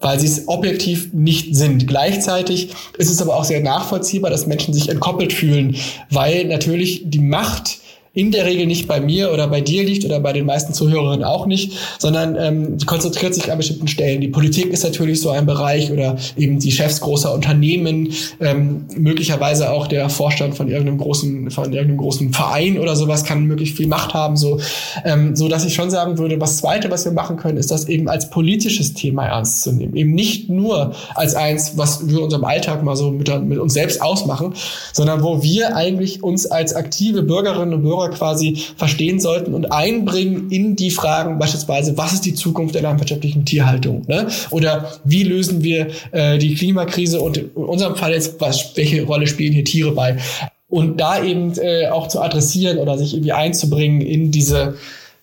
[0.03, 1.87] weil sie es objektiv nicht sind.
[1.87, 5.77] Gleichzeitig ist es aber auch sehr nachvollziehbar, dass Menschen sich entkoppelt fühlen,
[6.11, 7.79] weil natürlich die Macht
[8.15, 11.25] in der Regel nicht bei mir oder bei dir liegt oder bei den meisten Zuhörerinnen
[11.25, 14.21] auch nicht, sondern ähm, die konzentriert sich an bestimmten Stellen.
[14.21, 19.71] Die Politik ist natürlich so ein Bereich oder eben die Chefs großer Unternehmen, ähm, möglicherweise
[19.71, 23.89] auch der Vorstand von irgendeinem großen, von irgendeinem großen Verein oder sowas kann möglichst viel
[23.89, 24.61] Macht haben, so,
[25.05, 27.89] ähm, so dass ich schon sagen würde, was zweite, was wir machen können, ist das
[27.89, 29.97] eben als politisches Thema ernst zu nehmen.
[29.97, 34.03] Eben nicht nur als eins, was wir unserem Alltag mal so mit, mit uns selbst
[34.03, 34.53] ausmachen,
[34.93, 39.73] sondern wo wir eigentlich uns als aktive Bürgerinnen und Bürger Verbraucher quasi verstehen sollten und
[39.73, 44.05] einbringen in die Fragen beispielsweise, was ist die Zukunft der landwirtschaftlichen Tierhaltung?
[44.09, 44.29] Ne?
[44.51, 49.27] Oder wie lösen wir äh, die Klimakrise und in unserem Fall jetzt, was, welche Rolle
[49.27, 50.17] spielen hier Tiere bei?
[50.69, 54.77] Und da eben äh, auch zu adressieren oder sich irgendwie einzubringen in diese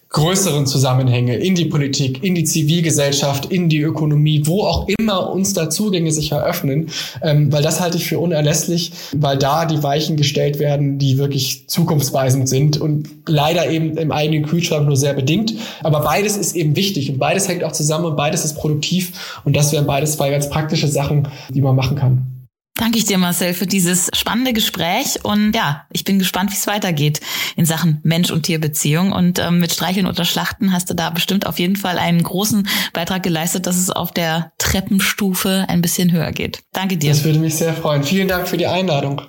[0.10, 5.54] größeren Zusammenhänge in die Politik, in die Zivilgesellschaft, in die Ökonomie, wo auch immer uns
[5.54, 6.90] da Zugänge sich eröffnen,
[7.22, 11.68] ähm, weil das halte ich für unerlässlich, weil da die Weichen gestellt werden, die wirklich
[11.68, 15.54] zukunftsweisend sind und leider eben im eigenen Kühlschrank nur sehr bedingt.
[15.84, 19.56] Aber beides ist eben wichtig und beides hängt auch zusammen und beides ist produktiv und
[19.56, 22.39] das wären beides zwei ganz praktische Sachen, die man machen kann.
[22.80, 25.20] Danke ich dir, Marcel, für dieses spannende Gespräch.
[25.24, 27.20] Und ja, ich bin gespannt, wie es weitergeht
[27.58, 29.12] in Sachen Mensch- und Tierbeziehung.
[29.12, 32.70] Und ähm, mit Streicheln oder Schlachten hast du da bestimmt auf jeden Fall einen großen
[32.94, 36.64] Beitrag geleistet, dass es auf der Treppenstufe ein bisschen höher geht.
[36.72, 37.10] Danke dir.
[37.10, 38.06] Das würde mich sehr freuen.
[38.06, 39.24] Vielen Dank für die Einladung.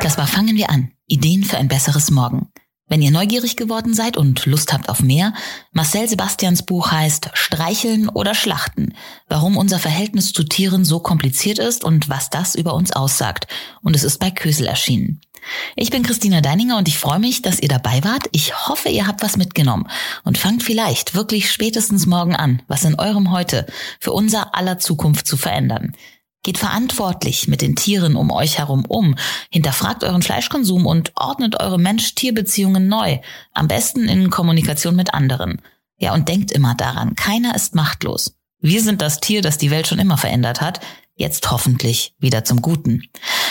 [0.00, 0.90] Das war Fangen wir an.
[1.06, 2.48] Ideen für ein besseres Morgen.
[2.88, 5.34] Wenn ihr neugierig geworden seid und Lust habt auf mehr,
[5.72, 8.94] Marcel Sebastians Buch heißt Streicheln oder Schlachten,
[9.28, 13.48] warum unser Verhältnis zu Tieren so kompliziert ist und was das über uns aussagt.
[13.82, 15.20] Und es ist bei Kösel erschienen.
[15.74, 18.28] Ich bin Christina Deininger und ich freue mich, dass ihr dabei wart.
[18.30, 19.88] Ich hoffe, ihr habt was mitgenommen
[20.22, 23.66] und fangt vielleicht wirklich spätestens morgen an, was in eurem Heute
[23.98, 25.92] für unser aller Zukunft zu verändern.
[26.46, 29.16] Geht verantwortlich mit den Tieren um euch herum um,
[29.50, 33.18] hinterfragt euren Fleischkonsum und ordnet eure Mensch-Tier-Beziehungen neu,
[33.52, 35.60] am besten in Kommunikation mit anderen.
[35.98, 38.36] Ja, und denkt immer daran, keiner ist machtlos.
[38.60, 40.78] Wir sind das Tier, das die Welt schon immer verändert hat,
[41.16, 43.02] jetzt hoffentlich wieder zum Guten.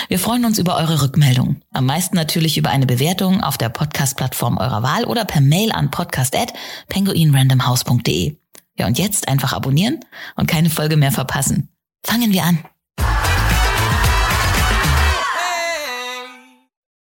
[0.07, 1.57] Wir freuen uns über eure Rückmeldung.
[1.73, 5.91] Am meisten natürlich über eine Bewertung auf der Podcast-Plattform eurer Wahl oder per Mail an
[5.91, 8.37] podcast@penguinrandomhouse.de.
[8.79, 9.99] Ja, und jetzt einfach abonnieren
[10.37, 11.67] und keine Folge mehr verpassen.
[12.05, 12.59] Fangen wir an.